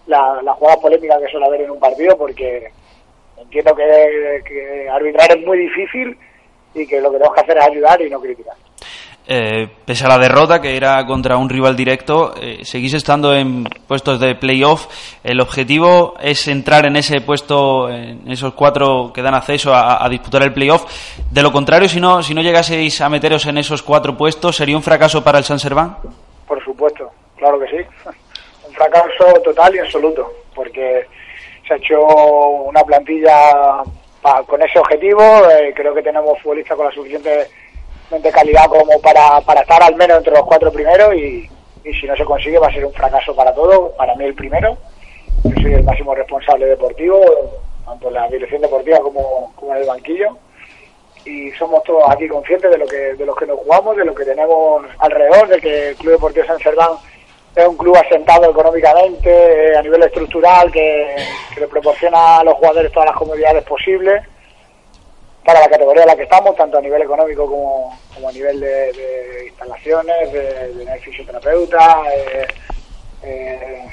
[0.06, 2.70] la, la jugada que suele haber en un partido, porque
[3.38, 6.18] entiendo que arbitrar es muy difícil
[6.74, 8.54] y que lo que tenemos que hacer es ayudar y no criticar.
[9.30, 13.64] Eh, pese a la derrota que era contra un rival directo, eh, seguís estando en
[13.86, 14.86] puestos de playoff.
[15.22, 20.42] El objetivo es entrar en ese puesto, en esos cuatro que dan acceso a, disputar
[20.44, 20.86] el playoff.
[21.30, 24.78] De lo contrario, si no, si no llegaseis a meteros en esos cuatro puestos, ¿sería
[24.78, 25.98] un fracaso para el San Serván?
[26.46, 27.76] Por supuesto, claro que sí.
[28.66, 31.04] Un fracaso total y absoluto, porque
[31.66, 33.82] se ha hecho una plantilla
[34.46, 35.22] con ese objetivo.
[35.50, 37.48] Eh, creo que tenemos futbolistas con la suficiente
[38.10, 41.48] de calidad como para, para estar al menos entre los cuatro primeros y,
[41.84, 44.34] y si no se consigue va a ser un fracaso para todos, para mí el
[44.34, 44.76] primero.
[45.44, 47.20] Yo soy el máximo responsable deportivo,
[47.84, 50.36] tanto en la dirección deportiva como, como en el banquillo.
[51.24, 54.14] Y somos todos aquí conscientes de lo que de los que nos jugamos, de lo
[54.14, 56.92] que tenemos alrededor, de que el Club Deportivo San Serván
[57.54, 61.16] es un club asentado económicamente, a nivel estructural, que,
[61.54, 64.22] que le proporciona a los jugadores todas las comodidades posibles
[65.48, 69.46] para la categoría en la que estamos, tanto a nivel económico como, a nivel de,
[69.46, 72.46] instalaciones, de, de fisioterapeuta, eh,
[73.22, 73.86] eh,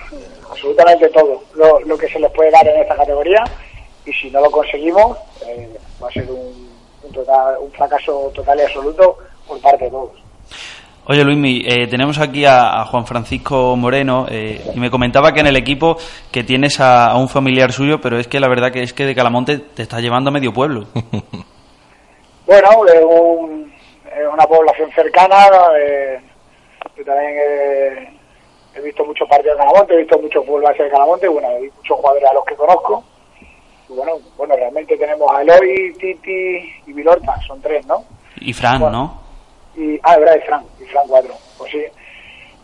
[0.52, 3.42] absolutamente todo lo, que se les puede dar en esta categoría
[4.06, 6.70] y si no lo conseguimos eh, va a ser un,
[7.06, 10.25] un fracaso total y absoluto por parte de todos.
[11.08, 15.46] Oye, Luismi, eh, tenemos aquí a, Juan Francisco Moreno eh, y me comentaba que en
[15.46, 15.98] el equipo
[16.32, 19.14] que tienes a, un familiar suyo, pero es que la verdad que es que de
[19.14, 20.88] Calamonte te está llevando a medio pueblo.
[22.48, 23.04] bueno, es,
[24.34, 25.46] una población cercana.
[25.80, 26.20] Eh,
[26.98, 28.10] yo también
[28.74, 31.98] he, visto muchos partidos de Calamonte, he visto muchos fútbol de Calamonte, bueno, hay muchos
[31.98, 33.04] jugadores a los que conozco.
[33.90, 38.04] Y bueno, bueno, realmente tenemos a Eloy, Titi y Vilorta, son tres, ¿no?
[38.42, 39.25] Y Fran, ¿no?
[39.76, 41.34] Y ah, de verdad, es Fran, y Fran 4.
[41.58, 41.84] Pues sí,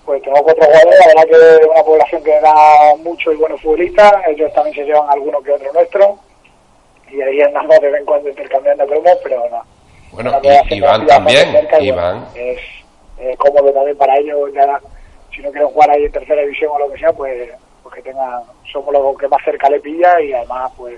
[0.06, 3.62] pues tengo cuatro jugadores, la verdad que es una población que da mucho y buenos
[3.62, 6.20] futbolistas, ellos también se llevan algunos que otros nuestros,
[7.10, 9.62] y ahí andamos de vez en cuando intercambiando cromos, pero no.
[10.12, 11.48] Bueno, y, Iván también,
[11.80, 12.28] Iván.
[12.36, 12.60] es,
[13.38, 14.80] cómodo también para ellos, ya,
[15.34, 17.50] si no quieren jugar ahí en tercera división o lo que sea, pues,
[17.84, 20.98] pues que tengan, somos los que más cerca le pilla y además pues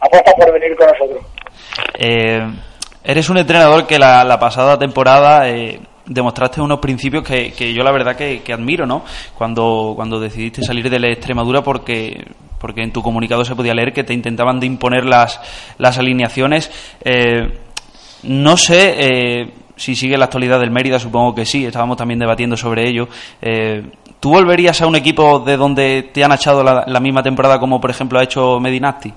[0.00, 1.24] apuesta por venir con nosotros.
[1.98, 2.42] Eh,
[3.04, 7.82] eres un entrenador que la, la pasada temporada eh, demostraste unos principios que, que yo
[7.82, 9.02] la verdad que, admiro, ¿no?
[9.36, 12.24] Cuando, cuando decidiste salir de la Extremadura porque
[12.58, 15.40] porque en tu comunicado se podía leer que te intentaban de imponer las,
[15.78, 16.70] las alineaciones.
[17.04, 17.58] Eh,
[18.22, 22.56] no sé eh, si sigue la actualidad del Mérida, supongo que sí, estábamos también debatiendo
[22.56, 23.08] sobre ello.
[23.40, 23.82] Eh,
[24.20, 27.80] ¿Tú volverías a un equipo de donde te han echado la, la misma temporada como
[27.80, 29.12] por ejemplo ha hecho Medinasti?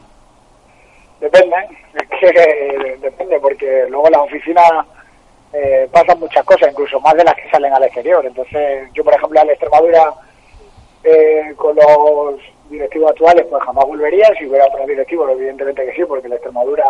[1.21, 1.84] Depende, es
[2.19, 4.71] que depende, porque luego las oficinas
[5.53, 8.25] eh, pasan muchas cosas, incluso más de las que salen al exterior.
[8.25, 10.13] Entonces, yo, por ejemplo, a la Extremadura,
[11.03, 14.27] eh, con los directivos actuales, pues jamás volvería.
[14.37, 16.85] Si hubiera otros directivos, evidentemente que sí, porque la Extremadura,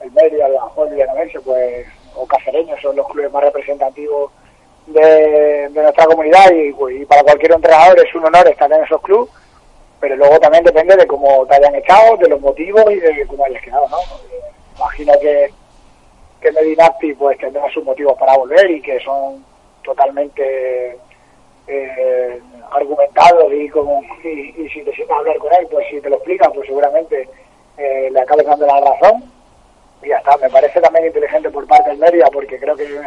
[0.00, 4.30] el Mérida, el Bajón, el Villanovense, pues, o Cacereños son los clubes más representativos
[4.86, 9.30] de, nuestra comunidad pues, y, para cualquier entrenador es un honor estar en esos clubes
[10.04, 13.42] pero luego también depende de cómo te hayan echado, de los motivos y de cómo
[13.46, 13.96] hayas quedado, ¿no?
[14.76, 15.50] Imagino que
[16.44, 19.42] que Medinacti pues tendrá sus motivos para volver y que son
[19.82, 20.98] totalmente
[21.66, 26.10] eh, argumentados y como y, si te sientas a hablar con él pues si te
[26.10, 27.26] lo explica pues seguramente
[27.78, 29.24] eh, le acabes dando la razón.
[30.02, 30.36] Y ya está.
[30.36, 33.00] Me parece también inteligente por parte del Mérida porque creo que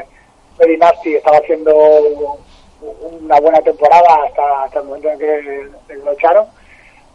[0.58, 2.40] Medinacti estaba haciendo
[3.22, 6.48] una buena temporada hasta, hasta el momento en que lo echaron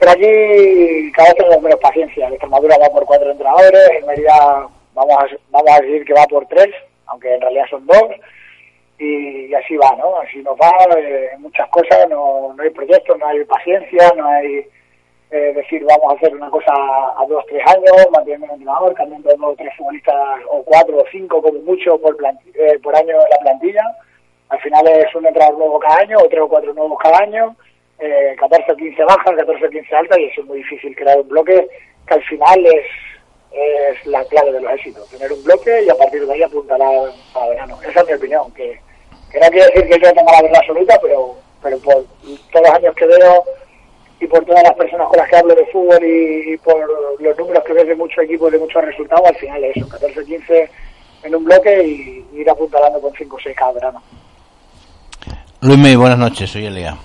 [0.02, 5.16] pero aquí cada vez tenemos menos paciencia Extremadura va por cuatro entrenadores el Mérida vamos
[5.16, 6.74] a, vamos a decir que va por tres,
[7.06, 8.02] aunque en realidad son dos,
[8.98, 10.18] y, así va, ¿no?
[10.20, 14.26] Así nos va eh, en muchas cosas, no, no hay proyectos, no hay paciencia, no
[14.28, 14.66] hay
[15.30, 19.30] eh, decir vamos a hacer una cosa a dos, tres años, manteniendo un entrenador, cambiando
[19.34, 22.16] dos tres futbolistas, o cuatro o cinco como mucho por,
[22.54, 23.82] eh, por año en la plantilla.
[24.50, 27.56] Al final es un entrenador nuevo cada año, o tres o cuatro nuevos cada año,
[28.02, 31.18] eh, 14 o 15 bajas, 14 o 15 altas, y eso es muy difícil crear
[31.20, 31.68] un bloque
[32.06, 32.84] que al final es
[33.52, 35.08] es la clave de los éxitos.
[35.08, 37.78] Tener un bloque y a partir de ahí apuntar a, verano.
[37.86, 38.80] Esa es mi opinión, que,
[39.30, 42.70] que no quiere decir que yo tenga la verdad absoluta, pero, pero por todos los
[42.70, 43.44] años que veo
[44.20, 47.64] y por todas las personas con las que hablo de fútbol y, por los números
[47.64, 50.70] que ves de muchos equipos, de muchos resultados, al final es eso, 14 15
[51.24, 54.02] en un bloque y ir apuntalando con 5 o 6 cada verano.
[55.60, 56.96] Luis buenas noches, soy Elia.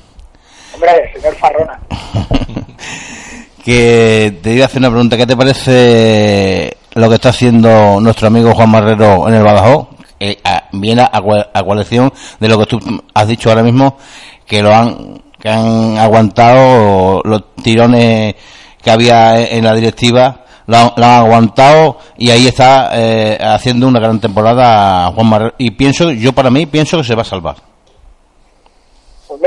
[0.78, 1.80] Hombre, señor Farrona.
[3.66, 5.18] que te iba a hacer una pregunta.
[5.18, 9.88] ¿Qué te parece lo que está haciendo nuestro amigo Juan Marrero en el Badajoz?
[10.20, 10.38] Eh,
[10.74, 12.80] viene a, a, colección de lo que tú
[13.12, 13.98] has dicho ahora mismo,
[14.46, 18.36] que lo han, que han aguantado los tirones
[18.82, 24.20] que había en la directiva, lo han, aguantado y ahí está eh, haciendo una gran
[24.20, 25.56] temporada Juan Marrero.
[25.58, 27.56] Y pienso, yo para mí, pienso que se va a salvar.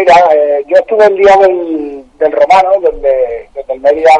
[0.00, 4.12] Mira, eh, yo estuve el día del, del Romano, donde, donde el Mérida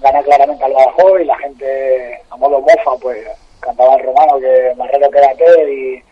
[0.00, 3.26] gana claramente al Badajoz y la gente, a modo mofa, pues
[3.58, 6.02] cantaba el Romano que Marrero quédate y,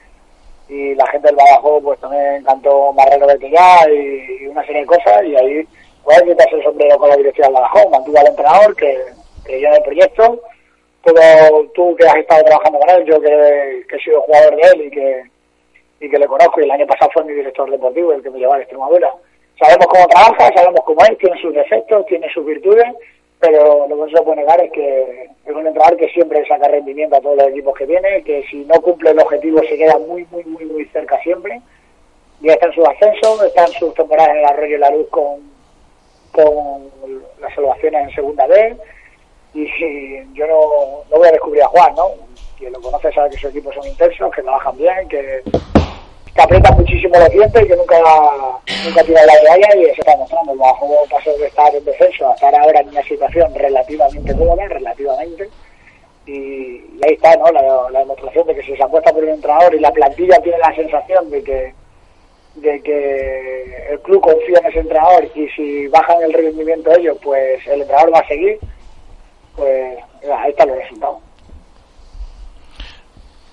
[0.69, 4.87] y la gente del Badajoz pues también cantó Marrero vete ya y, una serie de
[4.89, 5.69] cosas y ahí
[6.03, 8.99] pues quitarse el sombrero con la dirección del Badajoz, mantuvo al entrenador que
[9.45, 10.41] creía en el proyecto,
[11.05, 14.63] todo tú que has estado trabajando con él, yo que, que he sido jugador de
[14.63, 15.23] él y que
[16.01, 18.39] y que le conozco y el año pasado fue mi director deportivo, el que me
[18.39, 19.15] llevaba a Extremadura.
[19.59, 22.87] Sabemos cómo trabaja, sabemos cómo es, tiene sus defectos, tiene sus virtudes,
[23.39, 26.69] pero lo que no se puede negar es que es un entrenador que siempre saca
[26.69, 29.99] rendimiento a todos los equipos que viene, que si no cumple el objetivo se queda
[29.99, 31.61] muy, muy, muy, muy cerca siempre.
[32.41, 35.09] Ya está en su ascenso, está en sus temporadas en el Arroyo y la Luz
[35.11, 35.41] con,
[36.33, 36.91] con
[37.41, 38.79] las salvaciones en segunda vez.
[39.53, 39.67] Y,
[40.33, 42.13] yo no, no voy a descubrir a Juan, ¿no?
[42.59, 45.43] Quien lo conoce sabe que sus equipos son intensos, que trabajan bien, que
[46.41, 47.99] que aprieta muchísimo los dientes y que nunca,
[48.85, 50.55] nunca tira la toalla y eso está mostrando.
[50.57, 55.49] Bajo pasó de estar en descenso a estar ahora en una situación relativamente cómoda, relativamente.
[56.27, 57.51] Y, ahí está ¿no?
[57.51, 60.75] La, demostración de que si se apuesta por un entrenador y la plantilla tiene la
[60.75, 61.75] sensación de que
[62.55, 67.65] de que el club confía en ese entrenador y si bajan el rendimiento ellos, pues
[67.67, 68.59] el entrenador va a seguir,
[69.57, 69.99] pues
[70.37, 71.30] ahí están los resultados.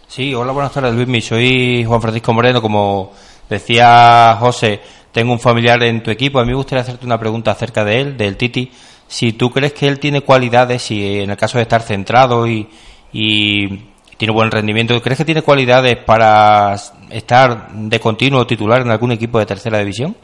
[0.08, 1.20] Sí, hola, buenas tardes, Luismi.
[1.20, 2.62] Soy Juan Francisco Moreno.
[2.62, 3.12] Como
[3.50, 4.80] decía José,
[5.12, 6.40] tengo un familiar en tu equipo.
[6.40, 8.72] A mí me gustaría hacerte una pregunta acerca de él, del Titi.
[9.06, 12.70] Si tú crees que él tiene cualidades, si en el caso de estar centrado y,
[13.12, 13.68] y
[14.16, 16.76] tiene buen rendimiento, ¿crees que tiene cualidades para
[17.12, 20.16] estar de continuo titular en algún equipo de tercera división?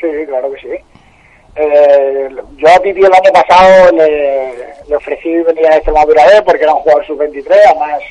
[0.00, 0.84] Sí, claro que sí.
[1.56, 6.80] Eh, yo a Titi el año pasado le, ofrecí venir a Extremadura porque era un
[6.80, 8.02] jugador sub-23, además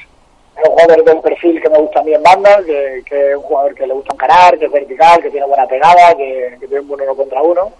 [0.58, 3.36] es un jugador del perfil que me gusta a mí en banda, que, que es
[3.36, 6.68] un jugador que le gusta encarar, que es vertical, que tiene buena pegada, que, que
[6.68, 7.72] tiene un buen uno contra uno.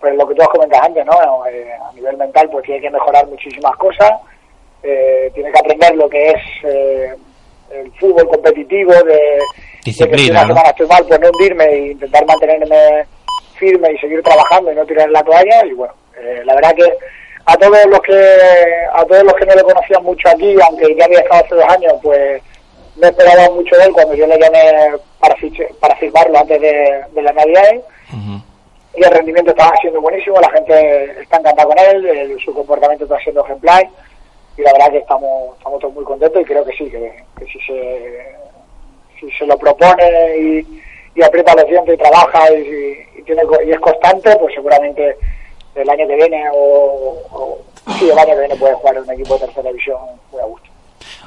[0.00, 1.46] Pues lo que tú has comentado antes, ¿no?
[1.46, 4.10] Eh, a nivel mental, pues tiene que mejorar muchísimas cosas,
[4.82, 7.14] eh, tiene que aprender lo que es eh,
[7.70, 9.38] el fútbol competitivo, de, de
[9.84, 10.48] que si Disciplina, una ¿no?
[10.48, 13.06] semana estoy mal, pues no hundirme e intentar mantenerme
[13.54, 15.64] firme y seguir trabajando y no tirar la toalla.
[15.66, 16.92] Y bueno, eh, la verdad que
[17.44, 18.36] a todos los que
[18.92, 21.64] a todos los que no le conocían mucho aquí, aunque ya había estado hace dos
[21.68, 22.42] años, pues
[22.96, 24.60] me esperaba mucho de él cuando yo le llamé
[25.18, 25.34] para,
[25.80, 27.72] para firmarlo antes de, de la Navidad.
[28.94, 33.04] Y el rendimiento estaba siendo buenísimo, la gente está encantada con él, el- su comportamiento
[33.04, 33.88] está siendo ejemplar.
[34.58, 37.46] Y la verdad que estamos, estamos todos muy contentos y creo que sí, que, que
[37.46, 38.36] si se
[39.18, 40.82] si se lo propone y,
[41.14, 45.16] y aprieta los dientes y trabaja y, y tiene y es constante, pues seguramente
[45.74, 47.58] el año que viene o, o-
[47.98, 49.98] sí, el año que viene puede jugar en un equipo de tercera división
[50.30, 50.68] muy a gusto.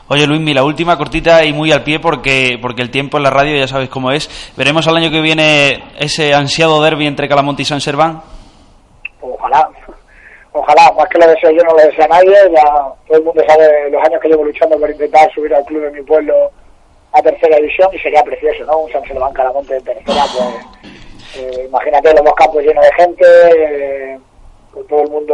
[0.07, 3.31] Oye, Luismi, la última cortita y muy al pie porque, porque el tiempo en la
[3.31, 4.29] radio ya sabéis cómo es.
[4.55, 8.21] ¿Veremos al año que viene ese ansiado derby entre Calamonte y San Serván?
[9.19, 9.67] Ojalá,
[10.53, 12.63] ojalá, más que lo deseo yo no lo desea nadie, ya
[13.07, 15.91] todo el mundo sabe los años que llevo luchando por intentar subir al club de
[15.91, 16.51] mi pueblo
[17.11, 18.77] a tercera división y sería precioso, ¿no?
[18.79, 20.85] Un San Serván Calamonte de tercera, pues
[21.37, 23.25] eh, imagínate los dos campos llenos de gente,
[23.57, 24.19] eh,
[24.75, 25.33] con todo el mundo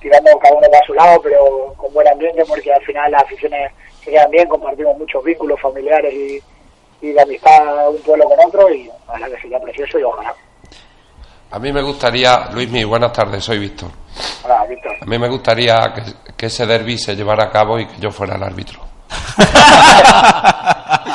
[0.00, 3.70] tirando cada uno para su lado, pero con buen ambiente porque al final las aficiones
[4.02, 6.42] se quedan bien, compartimos muchos vínculos familiares y,
[7.02, 10.34] y de amistad un pueblo con otro y ojalá que sería precioso y ojalá.
[11.50, 13.90] A mí me gustaría, Luismi, buenas tardes, soy Víctor.
[14.42, 14.92] Hola, Víctor.
[15.02, 18.10] A mí me gustaría que, que ese derby se llevara a cabo y que yo
[18.10, 18.80] fuera el árbitro.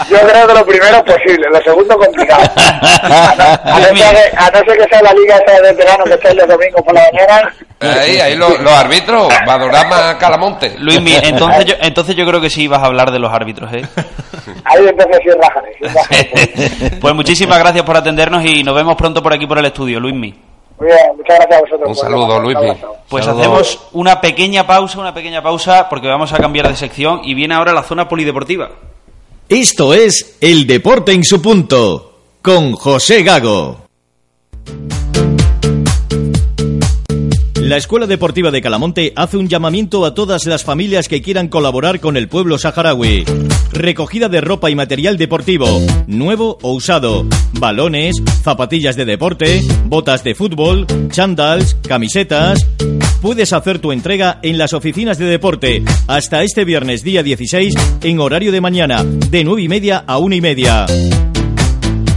[0.09, 2.43] Yo creo que lo primero es posible, lo segundo complicado.
[2.57, 5.73] A no, a no ser, que, a no ser que sea la liga esa de
[5.73, 7.53] verano que esté los domingos por la mañana.
[7.79, 10.75] Ahí, ahí los, los árbitros, Madorama, Calamonte.
[10.79, 13.81] Luismi, entonces yo, entonces yo creo que sí vas a hablar de los árbitros, ¿eh?
[14.65, 16.89] Ahí entonces sí rajanes, sí.
[16.99, 20.33] Pues muchísimas gracias por atendernos y nos vemos pronto por aquí por el estudio, Luismi.
[20.79, 21.89] Muy bien, muchas gracias a vosotros.
[21.89, 22.95] Un saludo, abrazo.
[23.09, 23.45] Pues Saludos.
[23.45, 27.55] hacemos una pequeña pausa, una pequeña pausa, porque vamos a cambiar de sección y viene
[27.55, 28.69] ahora la zona polideportiva.
[29.49, 33.87] Esto es El Deporte en su punto, con José Gago.
[37.55, 42.01] La Escuela Deportiva de Calamonte hace un llamamiento a todas las familias que quieran colaborar
[42.01, 43.23] con el pueblo saharaui.
[43.71, 45.67] Recogida de ropa y material deportivo,
[46.07, 52.67] nuevo o usado, balones, zapatillas de deporte, botas de fútbol, chandals, camisetas.
[53.21, 58.19] Puedes hacer tu entrega en las oficinas de deporte hasta este viernes día 16 en
[58.19, 60.85] horario de mañana, de 9 y media a 1 y media.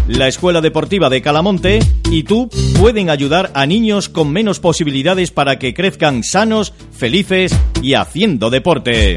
[0.09, 1.79] La Escuela Deportiva de Calamonte
[2.11, 7.95] y tú pueden ayudar a niños con menos posibilidades para que crezcan sanos, felices y
[7.95, 9.17] haciendo deporte.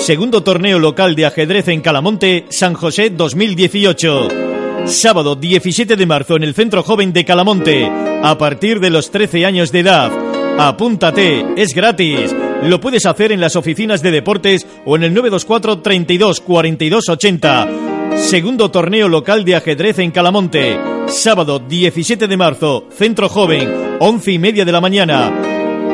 [0.00, 4.55] Segundo torneo local de ajedrez en Calamonte, San José 2018.
[4.86, 7.90] Sábado 17 de marzo en el Centro Joven de Calamonte,
[8.22, 10.12] a partir de los 13 años de edad.
[10.58, 12.34] Apúntate, es gratis.
[12.62, 17.68] Lo puedes hacer en las oficinas de deportes o en el 924 32 42 80.
[18.16, 20.78] Segundo torneo local de ajedrez en Calamonte.
[21.08, 25.45] Sábado 17 de marzo, Centro Joven, 11 y media de la mañana.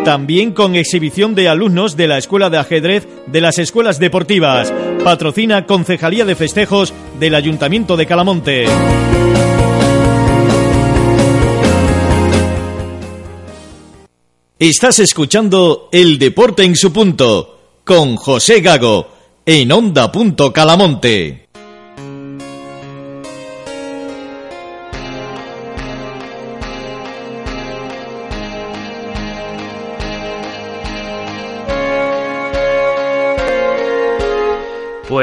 [0.05, 4.73] También con exhibición de alumnos de la Escuela de Ajedrez de las Escuelas Deportivas.
[5.05, 8.67] Patrocina Concejalía de Festejos del Ayuntamiento de Calamonte.
[14.59, 19.09] Estás escuchando El Deporte en su punto con José Gago
[19.47, 20.11] en Onda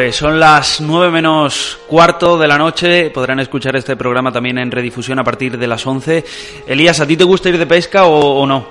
[0.09, 3.11] Pues son las 9 menos cuarto de la noche.
[3.11, 6.25] Podrán escuchar este programa también en redifusión a partir de las 11.
[6.65, 8.67] Elías, ¿a ti te gusta ir de pesca o, o no?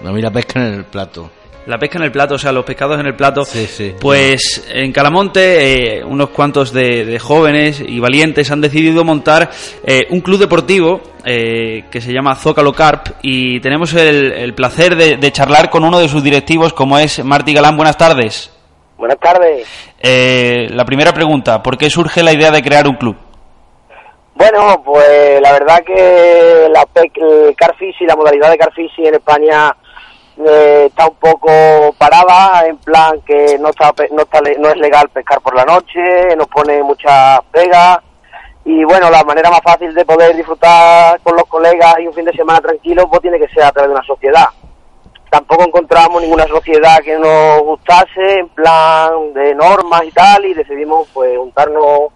[0.00, 1.28] No, mira, pesca en el plato.
[1.66, 3.44] La pesca en el plato, o sea, los pescados en el plato.
[3.44, 3.94] Sí, sí.
[4.00, 9.50] Pues en Calamonte, eh, unos cuantos de, de jóvenes y valientes han decidido montar
[9.84, 14.94] eh, un club deportivo eh, que se llama Zócalo Carp y tenemos el, el placer
[14.94, 17.76] de, de charlar con uno de sus directivos, como es Martí Galán.
[17.76, 18.52] Buenas tardes.
[18.96, 19.68] Buenas tardes.
[20.00, 23.16] Eh, la primera pregunta, ¿por qué surge la idea de crear un club?
[24.34, 29.74] Bueno, pues la verdad que la el Carfishing, la modalidad de Carfishing en España
[30.46, 31.50] eh, está un poco
[31.96, 36.36] parada, en plan que no está, no está no es legal pescar por la noche,
[36.36, 37.98] nos pone muchas pegas
[38.66, 42.24] y bueno, la manera más fácil de poder disfrutar con los colegas y un fin
[42.24, 44.46] de semana tranquilo pues tiene que ser a través de una sociedad.
[45.30, 51.08] Tampoco encontramos ninguna sociedad que nos gustase en plan de normas y tal y decidimos
[51.12, 52.12] pues juntarnos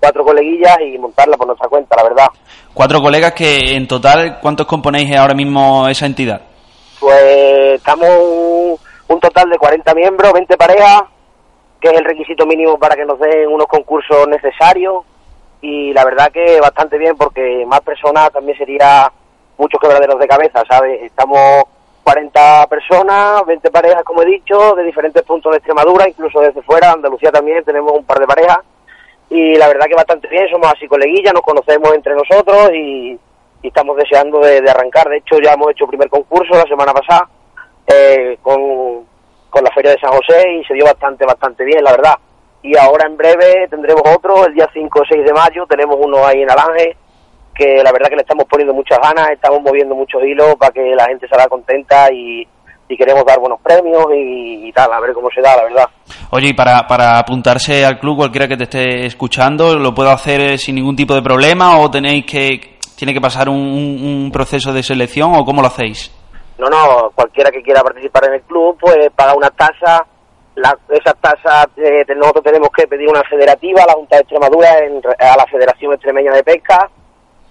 [0.00, 2.26] cuatro coleguillas y montarla por nuestra cuenta, la verdad.
[2.74, 6.42] Cuatro colegas que en total, ¿cuántos componéis ahora mismo esa entidad?
[6.98, 8.76] Pues estamos un,
[9.08, 11.02] un total de 40 miembros, 20 parejas,
[11.80, 15.04] que es el requisito mínimo para que nos den unos concursos necesarios
[15.60, 19.10] y la verdad que bastante bien porque más personas también sería
[19.56, 21.02] muchos quebraderos de cabeza, ¿sabes?
[21.02, 21.64] Estamos
[22.04, 26.92] 40 personas, 20 parejas, como he dicho, de diferentes puntos de Extremadura, incluso desde fuera,
[26.92, 28.58] Andalucía también, tenemos un par de parejas
[29.32, 33.18] y la verdad que bastante bien, somos así coleguillas, nos conocemos entre nosotros y,
[33.62, 35.08] estamos deseando de, arrancar.
[35.08, 37.28] De hecho, ya hemos hecho primer concurso la semana pasada
[37.86, 39.06] eh, con,
[39.48, 42.14] con la Feria de San José y se dio bastante, bastante bien, la verdad.
[42.62, 46.26] Y ahora en breve tendremos otro, el día 5 o 6 de mayo, tenemos uno
[46.26, 46.96] ahí en Alange,
[47.54, 50.94] que la verdad que le estamos poniendo muchas ganas, estamos moviendo muchos hilos para que
[50.94, 52.46] la gente salga contenta y,
[52.88, 55.86] y queremos dar buenos premios y, tal, a ver cómo se da, la verdad.
[56.30, 60.40] Oye, y para, para apuntarse al club, cualquiera que te esté escuchando, ¿lo puedo hacer
[60.40, 64.72] eh, sin ningún tipo de problema o tenéis que, tiene que pasar un, un proceso
[64.72, 66.10] de selección o cómo lo hacéis?
[66.58, 70.06] No, no, cualquiera que quiera participar en el club, pues paga una tasa,
[70.54, 74.68] la, esa tasa eh, nosotros tenemos que pedir una federativa a la Junta de Extremadura,
[75.18, 76.90] a la Federación Extremeña de Pesca,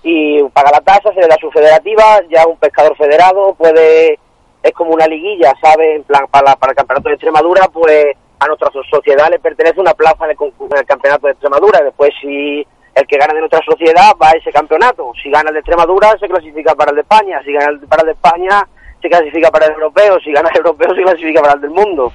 [0.03, 4.19] y paga la tasa, se le da su federativa, ya un pescador federado puede
[4.63, 5.95] es como una liguilla, ¿sabes?
[5.95, 9.93] En plan, para, para el Campeonato de Extremadura, pues a nuestra sociedad le pertenece una
[9.93, 11.81] plaza en el, Campeonato de Extremadura.
[11.81, 15.13] Después, si el que gana de nuestra sociedad va a ese campeonato.
[15.21, 17.41] Si gana el de Extremadura, se clasifica para el de España.
[17.43, 18.67] Si gana el para el de España,
[19.01, 20.19] se clasifica para el europeo.
[20.19, 22.11] Si gana el europeo, se clasifica para el del mundo.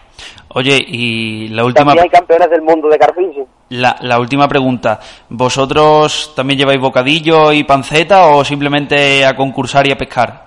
[0.56, 1.94] Oye, y la última...
[1.94, 3.46] También hay campeones del mundo de carfishing.
[3.68, 4.98] La, la última pregunta.
[5.28, 10.46] ¿Vosotros también lleváis bocadillo y panceta o simplemente a concursar y a pescar?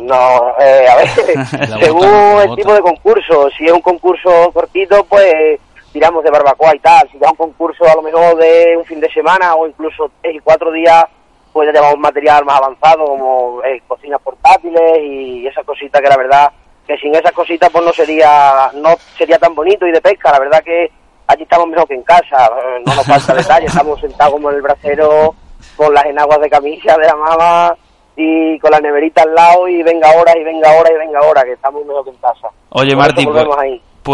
[0.00, 1.08] No, eh, a ver,
[1.80, 5.60] según el tipo de concurso, si es un concurso cortito, pues
[5.92, 7.06] tiramos de barbacoa y tal.
[7.10, 10.36] Si es un concurso a lo mejor de un fin de semana o incluso tres
[10.36, 11.04] y cuatro días,
[11.52, 16.16] pues ya llevamos material más avanzado como eh, cocinas portátiles y esas cositas que la
[16.16, 16.52] verdad
[16.86, 20.32] que sin esas cositas pues no sería no sería tan bonito y de pesca.
[20.32, 20.90] La verdad que
[21.26, 24.56] allí estamos mejor que en casa, eh, no nos falta detalle, estamos sentados como en
[24.56, 25.34] el bracero
[25.76, 27.76] con las enaguas de camisa de la mamá
[28.16, 31.44] y con la neverita al lado y venga ahora y venga ahora y venga ahora,
[31.44, 32.48] que estamos mejor que en casa.
[32.70, 33.46] Oye, Martín, pues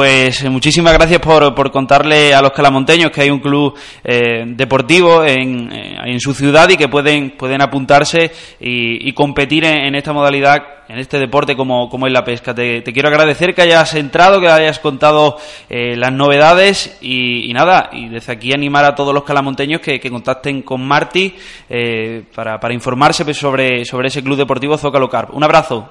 [0.01, 5.22] eh, muchísimas gracias por, por, contarle a los calamonteños que hay un club eh, deportivo
[5.22, 10.84] en, eh, en, su ciudad y que pueden, pueden apuntarse y, competir en, esta modalidad,
[10.88, 12.55] en este deporte como, como es la pesca.
[12.55, 15.36] Te, quiero agradecer que hayas entrado, que hayas contado
[15.68, 20.86] las novedades y, nada, y desde aquí animar a todos los calamonteños que, contacten con
[20.86, 21.34] Martí
[22.34, 25.34] para, para informarse pues, sobre, sobre ese club deportivo Zócalo Carp.
[25.34, 25.88] Un abrazo.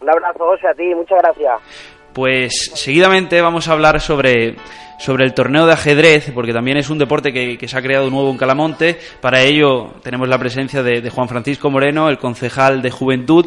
[0.00, 1.93] Un abrazo, José, a ti, muchas gracias.
[2.14, 4.54] Pues seguidamente vamos a hablar sobre,
[5.00, 8.30] sobre el torneo de ajedrez, porque también es un deporte que, se ha creado nuevo
[8.30, 9.00] en Calamonte.
[9.20, 13.46] Para ello tenemos la presencia de, Juan Francisco Moreno, el concejal de Juventud.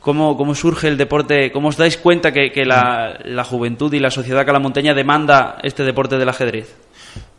[0.00, 1.50] ¿Cómo, cómo surge el deporte?
[1.50, 6.18] ¿Cómo os dais cuenta que, la, la, juventud y la sociedad calamonteña demanda este deporte
[6.18, 6.76] del ajedrez?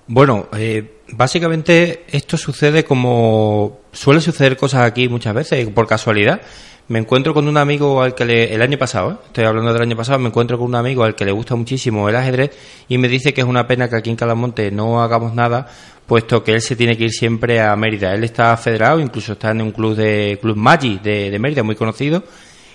[0.08, 6.42] Bueno, eh, básicamente esto sucede como suele suceder cosas aquí muchas veces, por casualidad
[6.90, 9.16] me encuentro con un amigo al que le, el año pasado, ¿eh?
[9.28, 12.10] estoy hablando del año pasado, me encuentro con un amigo al que le gusta muchísimo
[12.10, 12.52] el ajedrez
[12.88, 15.68] y me dice que es una pena que aquí en Calamonte no hagamos nada,
[16.08, 18.16] puesto que él se tiene que ir siempre a Mérida.
[18.16, 22.24] Él está federado, incluso está en un club de Club Magi de, Mérida, muy conocido,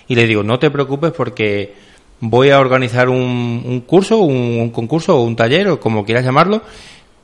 [0.07, 1.73] y le digo, no te preocupes porque
[2.21, 6.61] voy a organizar un, curso, un, concurso o un taller, o como quieras llamarlo,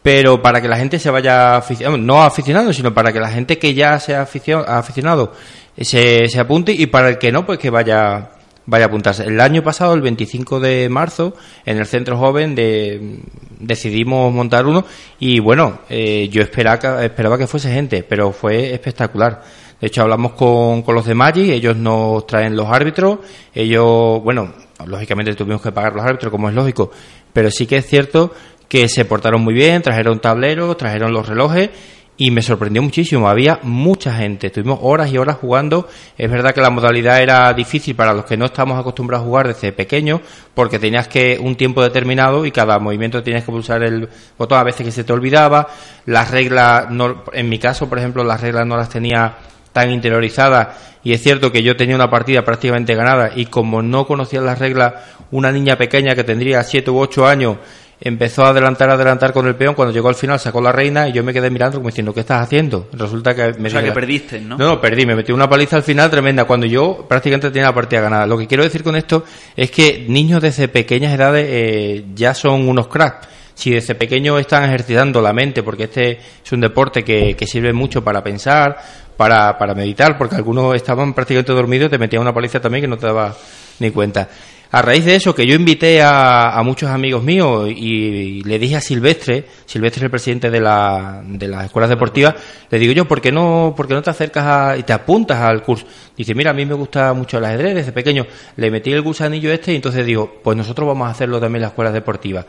[0.02, 3.58] pero para que la gente se vaya aficionado, no aficionado, sino para que la gente
[3.58, 5.32] que ya sea aficionado
[5.78, 8.32] se, se apunte y para el que no, pues que vaya
[8.66, 9.24] vaya a apuntarse.
[9.24, 11.34] El año pasado, el 25 de marzo,
[11.66, 13.20] en el Centro Joven de,
[13.60, 14.86] decidimos montar uno
[15.20, 19.42] y bueno, eh, yo esperaba, esperaba que fuese gente, pero fue espectacular.
[19.80, 23.20] De hecho, hablamos con, con los de Maggi, ellos nos traen los árbitros,
[23.54, 24.54] ellos, bueno,
[24.86, 26.92] lógicamente tuvimos que pagar los árbitros, como es lógico,
[27.34, 28.32] pero sí que es cierto
[28.68, 31.72] que se portaron muy bien, trajeron tableros, trajeron los relojes
[32.18, 33.28] y me sorprendió muchísimo.
[33.28, 35.88] Había mucha gente, estuvimos horas y horas jugando.
[36.18, 39.48] Es verdad que la modalidad era difícil para los que no estamos acostumbrados a jugar
[39.48, 40.22] desde pequeño,
[40.54, 44.08] porque tenías que un tiempo determinado y cada movimiento tenías que pulsar el
[44.38, 45.68] botón a veces que se te olvidaba.
[46.06, 49.38] Las reglas, no, en mi caso, por ejemplo, las reglas no las tenía
[49.74, 50.68] tan interiorizadas
[51.04, 54.60] y es cierto que yo tenía una partida prácticamente ganada y como no conocía las
[54.60, 54.94] reglas,
[55.32, 57.58] una niña pequeña que tendría siete u ocho años
[58.04, 61.14] empezó a adelantar, adelantar con el peón, cuando llegó al final sacó la reina y
[61.14, 62.88] yo me quedé mirando como diciendo, ¿qué estás haciendo?
[62.92, 64.58] Resulta que me O sea, que perdiste, ¿no?
[64.58, 67.76] No, no, perdí, me metí una paliza al final tremenda, cuando yo prácticamente tenía la
[67.76, 68.26] partida ganada.
[68.26, 69.24] Lo que quiero decir con esto
[69.56, 73.28] es que niños desde pequeñas edades eh, ya son unos cracks.
[73.54, 77.74] Si desde pequeños están ejercitando la mente, porque este es un deporte que, que sirve
[77.74, 78.78] mucho para pensar,
[79.16, 82.88] para, para meditar, porque algunos estaban prácticamente dormidos y te metían una paliza también que
[82.88, 83.36] no te daba
[83.80, 84.28] ni cuenta.
[84.74, 88.82] A raíz de eso, que yo invité a, muchos amigos míos y, le dije a
[88.82, 92.36] Silvestre, Silvestre es el presidente de, la, de las escuelas deportivas,
[92.70, 95.40] le digo yo, ¿por qué no, por qué no te acercas a- y te apuntas
[95.42, 95.86] al curso?
[96.16, 98.26] Dice, mira, a mí me gusta mucho el ajedrez desde pequeño.
[98.56, 101.62] Le metí el gusanillo este y entonces digo, pues nosotros vamos a hacerlo también en
[101.64, 102.46] las escuelas deportivas.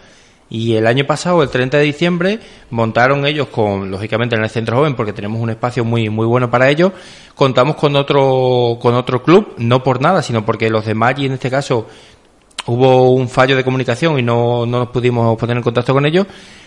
[0.55, 2.39] Y el año pasado, el 30 de diciembre,
[2.69, 6.51] montaron ellos con, lógicamente en el Centro Joven, porque tenemos un espacio muy, muy bueno
[6.51, 6.93] para ellos,
[7.35, 11.33] contamos con otro, con otro club, no por nada, sino porque los de Maggi en
[11.33, 11.87] este caso
[12.67, 16.27] hubo un fallo de comunicación y no, no nos pudimos poner en contacto con ellos.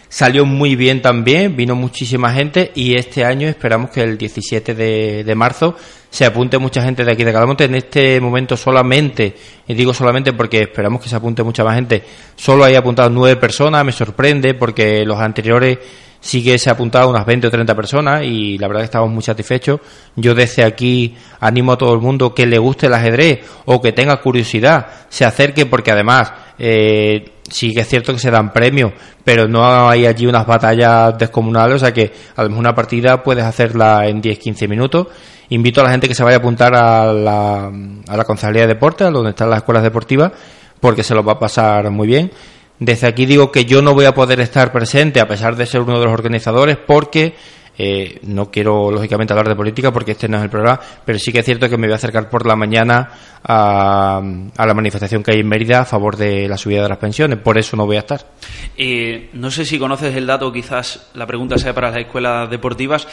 [0.10, 5.24] Salió muy bien también, vino muchísima gente y este año esperamos que el 17 de,
[5.24, 5.76] de marzo
[6.10, 7.66] se apunte mucha gente de aquí de Calamonte.
[7.66, 9.36] En este momento solamente,
[9.68, 12.04] y digo solamente porque esperamos que se apunte mucha más gente,
[12.36, 15.78] solo hay apuntado nueve personas, me sorprende porque los anteriores
[16.26, 19.12] sí que se ha apuntado unas 20 o 30 personas y la verdad que estamos
[19.12, 19.80] muy satisfechos.
[20.16, 23.92] Yo desde aquí animo a todo el mundo que le guste el ajedrez o que
[23.92, 28.94] tenga curiosidad, se acerque porque además eh, sí que es cierto que se dan premios,
[29.24, 33.22] pero no hay allí unas batallas descomunales, o sea que a lo mejor una partida
[33.22, 35.08] puedes hacerla en 10-15 minutos.
[35.50, 38.70] Invito a la gente que se vaya a apuntar a la, a la Concejalía de
[38.70, 40.32] Deportes, donde están las escuelas deportivas,
[40.80, 42.32] porque se lo va a pasar muy bien.
[42.80, 45.82] Desde aquí digo que yo no voy a poder estar presente a pesar de ser
[45.82, 47.36] uno de los organizadores porque
[47.78, 51.32] eh, no quiero lógicamente hablar de política porque este no es el programa, pero sí
[51.32, 53.12] que es cierto que me voy a acercar por la mañana
[53.44, 54.22] a,
[54.56, 57.40] a la manifestación que hay en Mérida a favor de la subida de las pensiones,
[57.40, 58.26] por eso no voy a estar.
[58.78, 63.08] Eh, no sé si conoces el dato, quizás la pregunta sea para las escuelas deportivas.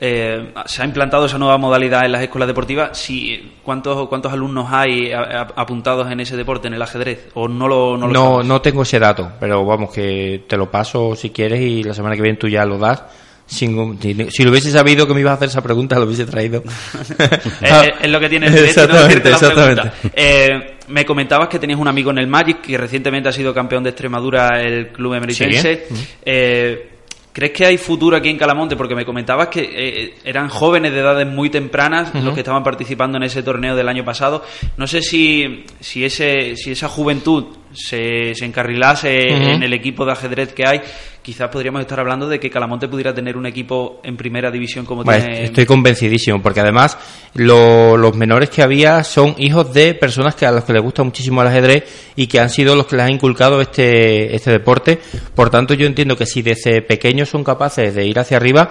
[0.00, 2.96] Eh, se ha implantado esa nueva modalidad en las escuelas deportivas.
[2.96, 7.28] Si, ¿cuántos, ¿Cuántos alumnos hay a- a- apuntados en ese deporte, en el ajedrez?
[7.34, 11.16] ¿O no lo, no lo No, tengo ese dato, pero vamos, que te lo paso
[11.16, 13.02] si quieres y la semana que viene tú ya lo das.
[13.46, 16.62] Sin- si, lo hubiese sabido que me ibas a hacer esa pregunta, lo hubiese traído.
[18.02, 18.94] Es lo que tiene el derecho, ¿no?
[19.06, 19.90] Exactamente, exactamente.
[20.14, 23.82] Eh, me comentabas que tenías un amigo en el Magic que recientemente ha sido campeón
[23.82, 25.86] de Extremadura el club emeritense.
[25.88, 26.06] Sí.
[26.24, 26.88] Eh,
[27.38, 28.74] ¿Crees que hay futuro aquí en Calamonte?
[28.74, 33.16] Porque me comentabas que eh, eran jóvenes de edades muy tempranas los que estaban participando
[33.16, 34.42] en ese torneo del año pasado.
[34.76, 40.12] No sé si, si, ese, si esa juventud se, se encarrilase en el equipo de
[40.12, 40.80] ajedrez que hay,
[41.22, 45.04] quizás podríamos estar hablando de que Calamonte pudiera tener un equipo en primera división como
[45.04, 45.44] Bueno, tiene...
[45.44, 46.96] estoy convencidísimo, porque además
[47.34, 51.02] lo- los menores que había son hijos de personas que a los que les gusta
[51.02, 54.98] muchísimo el ajedrez y que han sido los que les han inculcado este, este deporte.
[55.34, 58.70] Por tanto, yo entiendo que si desde pequeños son capaces de ir hacia arriba,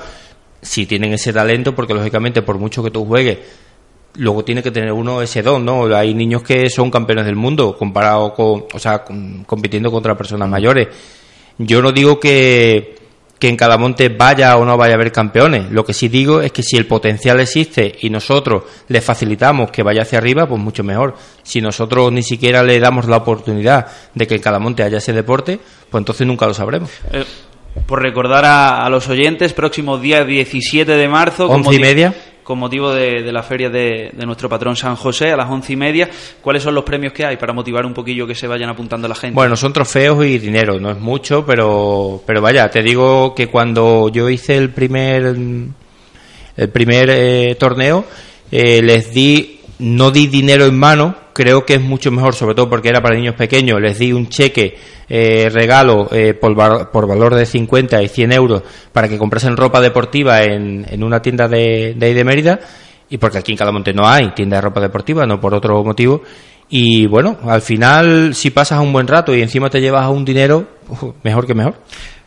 [0.61, 3.37] si tienen ese talento, porque lógicamente por mucho que tú juegues,
[4.16, 5.86] luego tiene que tener uno ese don, ¿no?
[5.95, 10.49] Hay niños que son campeones del mundo comparado con, o sea, con- compitiendo contra personas
[10.49, 10.88] mayores.
[11.60, 12.95] Yo no digo que,
[13.39, 15.72] que en Calamonte vaya o no vaya a haber campeones.
[15.72, 19.84] Lo que sí digo es que si el potencial existe y nosotros le facilitamos que
[19.84, 21.16] vaya hacia arriba, pues mucho mejor.
[21.43, 25.60] Si nosotros ni siquiera le damos la oportunidad de que en Calamonte haya ese deporte,
[25.89, 26.89] pues entonces nunca lo sabremos.
[27.12, 27.24] Eh,
[27.86, 32.14] por recordar a, a los oyentes, próximo día 17 de marzo, Once y media.
[32.47, 35.73] Con motivo de, de la feria de, de nuestro patrón San José, a las once
[35.73, 36.09] y media,
[36.41, 39.15] ¿cuáles son los premios que hay para motivar un poquillo que se vayan apuntando la
[39.15, 39.35] gente?
[39.35, 44.07] Bueno, son trofeos y dinero, no es mucho, pero, pero vaya, te digo que cuando
[44.07, 48.05] yo hice el primer, el primer eh, torneo,
[48.49, 52.67] eh, les di, no di dinero en mano, creo que es mucho mejor, sobre todo
[52.69, 54.75] porque era para niños pequeños, les di un cheque
[55.07, 59.55] eh, regalo eh, por, val- por valor de 50 y 100 euros para que comprasen
[59.55, 62.59] ropa deportiva en, en una tienda de, de ahí de Mérida,
[63.09, 66.23] y porque aquí en Calamonte no hay tienda de ropa deportiva, no por otro motivo.
[66.69, 70.65] Y bueno, al final, si pasas un buen rato y encima te llevas un dinero,
[71.23, 71.75] mejor que mejor.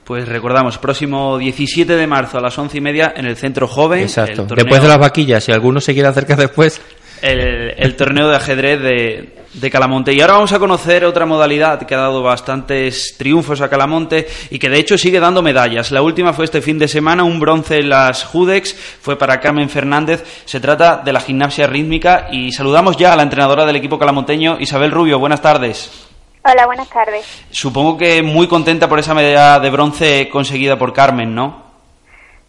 [0.05, 4.01] Pues recordamos, próximo 17 de marzo a las once y media en el Centro Joven.
[4.01, 4.45] Exacto.
[4.47, 6.81] torneo- Después de las vaquillas, si alguno se quiere acercar después,
[7.23, 10.13] el, el torneo de ajedrez de, de Calamonte.
[10.13, 14.59] Y ahora vamos a conocer otra modalidad que ha dado bastantes triunfos a Calamonte y
[14.59, 15.91] que de hecho sigue dando medallas.
[15.91, 19.69] La última fue este fin de semana, un bronce en las Judex, fue para Carmen
[19.69, 20.43] Fernández.
[20.45, 24.59] Se trata de la gimnasia rítmica y saludamos ya a la entrenadora del equipo calamonteño,
[24.61, 25.19] Isabel Rubio.
[25.19, 26.07] Buenas tardes.
[26.43, 27.27] Hola, buenas tardes.
[27.51, 31.65] Supongo que muy contenta por esa medalla de bronce conseguida por Carmen, ¿no?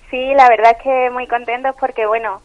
[0.10, 2.42] Sí, la verdad es que muy contentos porque, bueno,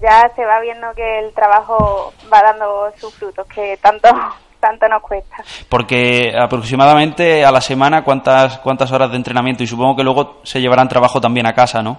[0.00, 4.08] ya se va viendo que el trabajo va dando sus frutos, que tanto
[4.60, 5.36] tanto nos cuesta.
[5.68, 9.62] Porque aproximadamente a la semana, ¿cuántas, ¿cuántas horas de entrenamiento?
[9.62, 11.98] Y supongo que luego se llevarán trabajo también a casa, ¿no?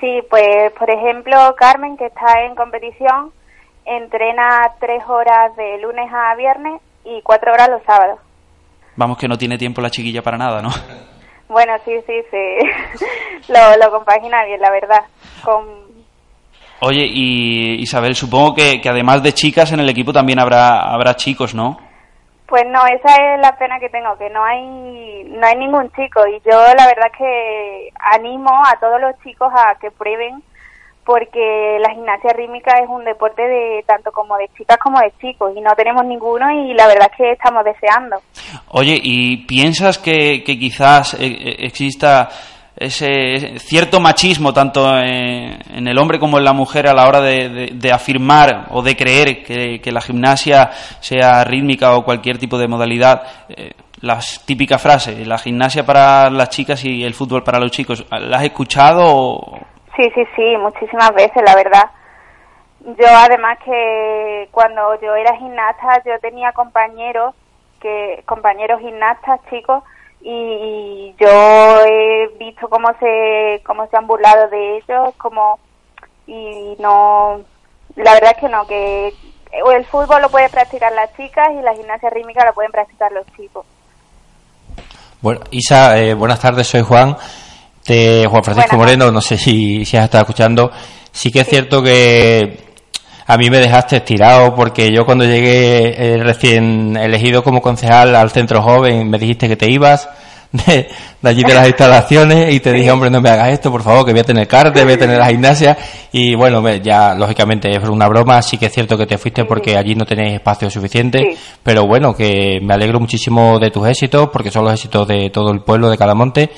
[0.00, 3.32] Sí, pues por ejemplo, Carmen, que está en competición,
[3.84, 8.20] entrena tres horas de lunes a viernes y cuatro horas los sábados.
[8.96, 10.70] Vamos, que no tiene tiempo la chiquilla para nada, ¿no?
[11.48, 13.02] Bueno, sí, sí, sí.
[13.52, 15.02] lo, lo compagina bien, la verdad.
[15.44, 15.83] Con...
[16.86, 21.16] Oye, y Isabel, supongo que, que además de chicas en el equipo también habrá, habrá
[21.16, 21.78] chicos, ¿no?
[22.46, 26.20] Pues no, esa es la pena que tengo, que no hay, no hay ningún chico.
[26.26, 30.42] Y yo la verdad que animo a todos los chicos a que prueben
[31.04, 35.52] porque la gimnasia rítmica es un deporte de tanto como de chicas como de chicos
[35.56, 38.16] y no tenemos ninguno y la verdad es que estamos deseando.
[38.68, 42.28] Oye, ¿y piensas que, que quizás eh, eh, exista
[42.84, 47.20] ese cierto machismo tanto en, en el hombre como en la mujer a la hora
[47.20, 50.70] de, de- afirmar o de creer que, la gimnasia
[51.00, 53.22] sea rítmica o cualquier tipo de modalidad?
[53.48, 58.04] Eh, la típica frase, la gimnasia para las chicas y el fútbol para los chicos,
[58.10, 59.58] ¿la has escuchado o,
[59.96, 61.84] Sí, sí, sí, muchísimas veces, la verdad.
[62.80, 67.34] Yo además que cuando yo era gimnasta yo tenía compañeros
[67.80, 69.82] que compañeros gimnastas chicos
[70.24, 75.58] y, y yo he visto cómo se cómo se han burlado de ellos, como
[76.26, 77.40] y no
[77.96, 79.12] la verdad es que no que
[79.76, 83.24] el fútbol lo pueden practicar las chicas y la gimnasia rítmica lo pueden practicar los
[83.36, 83.64] chicos.
[85.20, 87.16] Bueno, Isa, eh, buenas tardes, soy Juan,
[87.86, 90.70] de Juan Francisco Buenas Moreno, no sé si, si has estado escuchando.
[91.12, 92.73] Sí que es cierto que
[93.26, 98.30] a mí me dejaste estirado porque yo cuando llegué eh, recién elegido como concejal al
[98.30, 100.08] centro joven me dijiste que te ibas
[100.52, 100.88] de,
[101.20, 104.04] de allí de las instalaciones y te dije, hombre, no me hagas esto, por favor,
[104.06, 105.76] que voy a tener carne, voy a tener la gimnasia
[106.12, 109.44] y bueno, me- ya lógicamente es una broma, sí que es cierto que te fuiste
[109.46, 111.38] porque allí no tenéis espacio suficiente, Sí.
[111.62, 115.50] pero bueno, que me alegro muchísimo de tus éxitos porque son los éxitos de todo
[115.50, 116.50] el pueblo de Calamonte.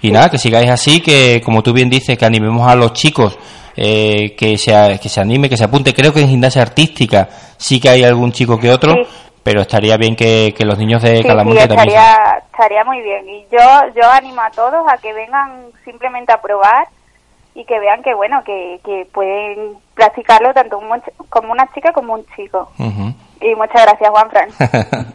[0.00, 3.36] Y nada, que sigáis así, que como tú bien dices, que animemos a los chicos
[3.76, 5.94] eh, que, se, que se anime, que se apunte.
[5.94, 9.02] Creo que en gimnasia artística sí que hay algún chico que otro, Sí.
[9.42, 11.88] pero estaría bien que, que los niños de Sí, sí, Calamonte también.
[11.88, 13.28] estaría, estaría muy bien.
[13.28, 13.58] Y yo,
[13.94, 16.86] yo animo a todos a que vengan simplemente a probar
[17.54, 20.88] y que vean que, bueno, que, que pueden practicarlo tanto un
[21.28, 22.70] como una chica como un chico.
[22.78, 23.12] Ujú.
[23.42, 24.48] Y muchas gracias, Juan Fran.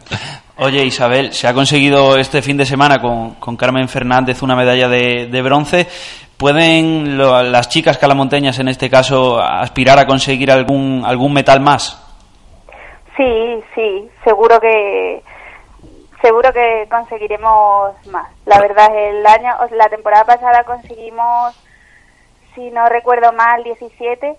[0.58, 4.88] Oye, Isabel, se ha conseguido este fin de semana con, con Carmen Fernández una medalla
[4.88, 5.86] de, de bronce.
[6.38, 12.04] ¿Pueden lo- las chicas calamonteñas, en este caso, aspirar a conseguir algún, algún metal más?
[13.16, 15.22] Sí, sí, seguro que
[16.22, 18.28] seguro que conseguiremos más.
[18.46, 21.54] La verdad, el año, la temporada pasada conseguimos,
[22.54, 24.36] si no recuerdo mal, 17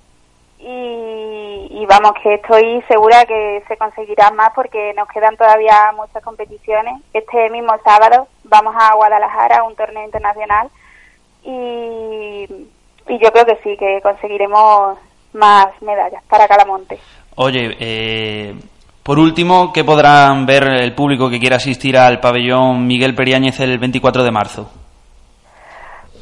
[0.59, 6.23] y, y vamos que estoy segura que se conseguirá más porque nos quedan todavía muchas
[6.23, 7.01] competiciones.
[7.13, 10.69] Este mismo sábado vamos a Guadalajara a un torneo internacional
[11.43, 12.45] y,
[13.07, 14.97] y yo creo que sí, que conseguiremos
[15.33, 16.99] más medallas para Calamonte.
[17.35, 18.55] Oye, eh,
[19.03, 23.79] por último, ¿qué podrán ver el público que quiera asistir al pabellón Miguel Periáñez el
[23.79, 24.71] 24 de marzo?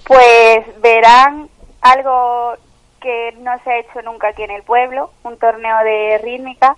[0.05, 1.49] Pues verán
[1.81, 2.53] algo
[3.01, 6.77] que no se ha hecho nunca aquí en el pueblo, un torneo de rítmica,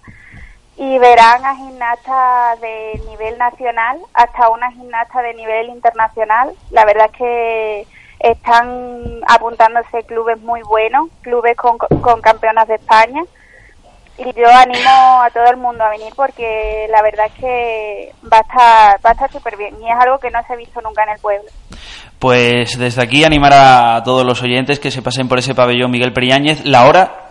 [0.77, 6.53] y verán a gimnastas de nivel nacional hasta una gimnasta de nivel internacional.
[6.71, 7.87] La verdad es que
[8.19, 13.21] están apuntándose clubes muy buenos, clubes con, con campeonas de España.
[14.17, 18.37] Y yo animo a todo el mundo a venir porque la verdad es que va
[18.37, 20.81] a estar, va a estar súper bien y es algo que no se ha visto
[20.81, 21.49] nunca en el pueblo.
[22.19, 26.11] Pues desde aquí animar a todos los oyentes que se pasen por ese pabellón Miguel
[26.11, 26.65] Periáñez.
[26.65, 27.29] La hora,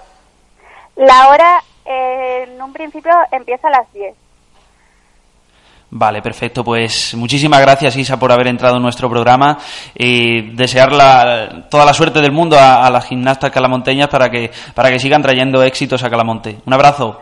[0.96, 4.16] La hora eh, en un principio empieza a las 10.
[5.90, 6.62] Vale, perfecto.
[6.62, 9.58] Pues muchísimas gracias, Isa, por haber entrado en nuestro programa
[9.94, 14.50] y desear la- toda la suerte del mundo a, a las gimnastas calamonteñas para que,
[14.74, 16.58] para que sigan trayendo éxitos a Calamonte.
[16.66, 17.18] Un abrazo.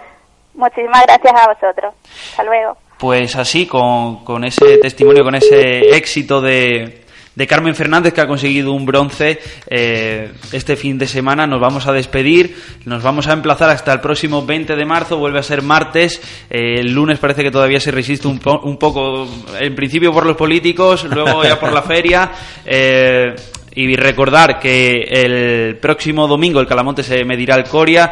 [0.55, 1.95] Muchísimas gracias a vosotros.
[2.31, 2.77] Hasta luego.
[2.99, 7.06] Pues así, con, con ese testimonio, con ese éxito de,
[7.37, 11.87] de Carmen Fernández que ha conseguido un bronce eh, este fin de semana, nos vamos
[11.87, 15.63] a despedir, nos vamos a emplazar hasta el próximo 20 de marzo, vuelve a ser
[15.63, 16.21] martes,
[16.51, 19.29] eh, el lunes parece que todavía se resiste un, po- un poco,
[19.61, 22.33] en principio por los políticos, luego ya por la feria.
[22.65, 23.35] eh,
[23.79, 28.11] y recordar que el próximo domingo el Calamonte se medirá al Coria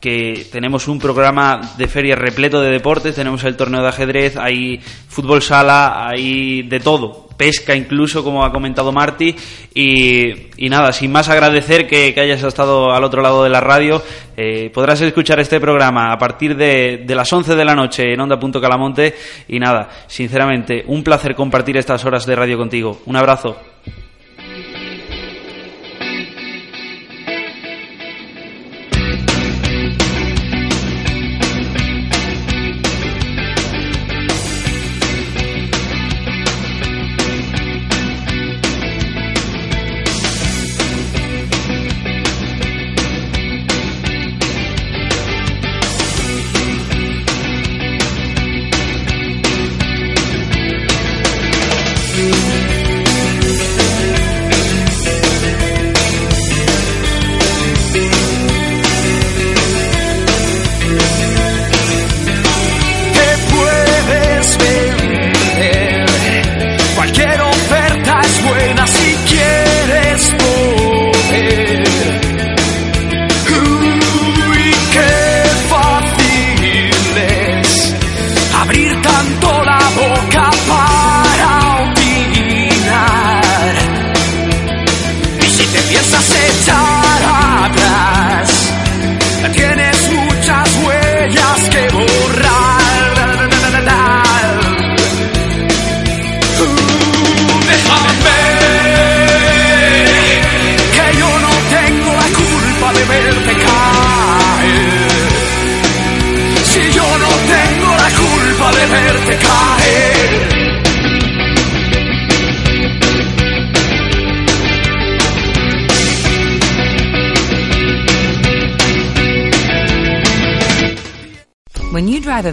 [0.00, 4.78] que tenemos un programa de feria repleto de deportes, tenemos el torneo de ajedrez, hay
[5.08, 9.34] fútbol sala, hay de todo, pesca incluso, como ha comentado Marty,
[9.74, 14.02] y, nada, sin más agradecer que, hayas estado al otro lado de la radio,
[14.36, 18.20] eh, podrás escuchar este programa a partir de, de las 11 de la noche en
[18.20, 19.14] Onda.calamonte,
[19.48, 23.00] y nada, sinceramente, un placer compartir estas horas de radio contigo.
[23.06, 23.75] Un abrazo.